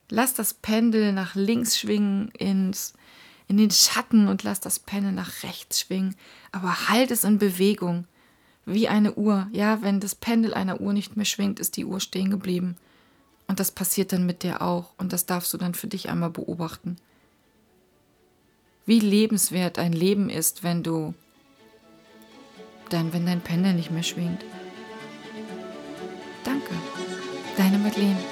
Lass 0.09 0.33
das 0.33 0.53
Pendel 0.55 1.13
nach 1.13 1.35
links 1.35 1.79
schwingen 1.79 2.29
ins, 2.29 2.93
in 3.47 3.57
den 3.57 3.71
Schatten 3.71 4.27
und 4.27 4.43
lass 4.43 4.59
das 4.59 4.79
Pendel 4.79 5.11
nach 5.11 5.43
rechts 5.43 5.81
schwingen, 5.81 6.15
aber 6.51 6.89
halt 6.89 7.11
es 7.11 7.23
in 7.23 7.37
Bewegung, 7.37 8.07
wie 8.65 8.87
eine 8.87 9.13
Uhr. 9.13 9.47
Ja, 9.51 9.81
wenn 9.81 9.99
das 9.99 10.15
Pendel 10.15 10.53
einer 10.53 10.81
Uhr 10.81 10.93
nicht 10.93 11.15
mehr 11.15 11.25
schwingt, 11.25 11.59
ist 11.59 11.77
die 11.77 11.85
Uhr 11.85 11.99
stehen 11.99 12.29
geblieben. 12.29 12.77
Und 13.51 13.59
das 13.59 13.71
passiert 13.71 14.13
dann 14.13 14.25
mit 14.25 14.43
dir 14.43 14.61
auch. 14.61 14.93
Und 14.97 15.11
das 15.11 15.25
darfst 15.25 15.53
du 15.53 15.57
dann 15.57 15.73
für 15.73 15.87
dich 15.87 16.07
einmal 16.07 16.29
beobachten. 16.29 16.95
Wie 18.85 19.01
lebenswert 19.01 19.77
ein 19.77 19.91
Leben 19.91 20.29
ist, 20.29 20.63
wenn 20.63 20.83
du 20.83 21.13
dann, 22.87 23.11
wenn 23.11 23.25
dein 23.25 23.41
Pendel 23.41 23.73
nicht 23.73 23.91
mehr 23.91 24.03
schwingt. 24.03 24.45
Danke, 26.45 26.73
deine 27.57 27.77
Madeleine. 27.77 28.30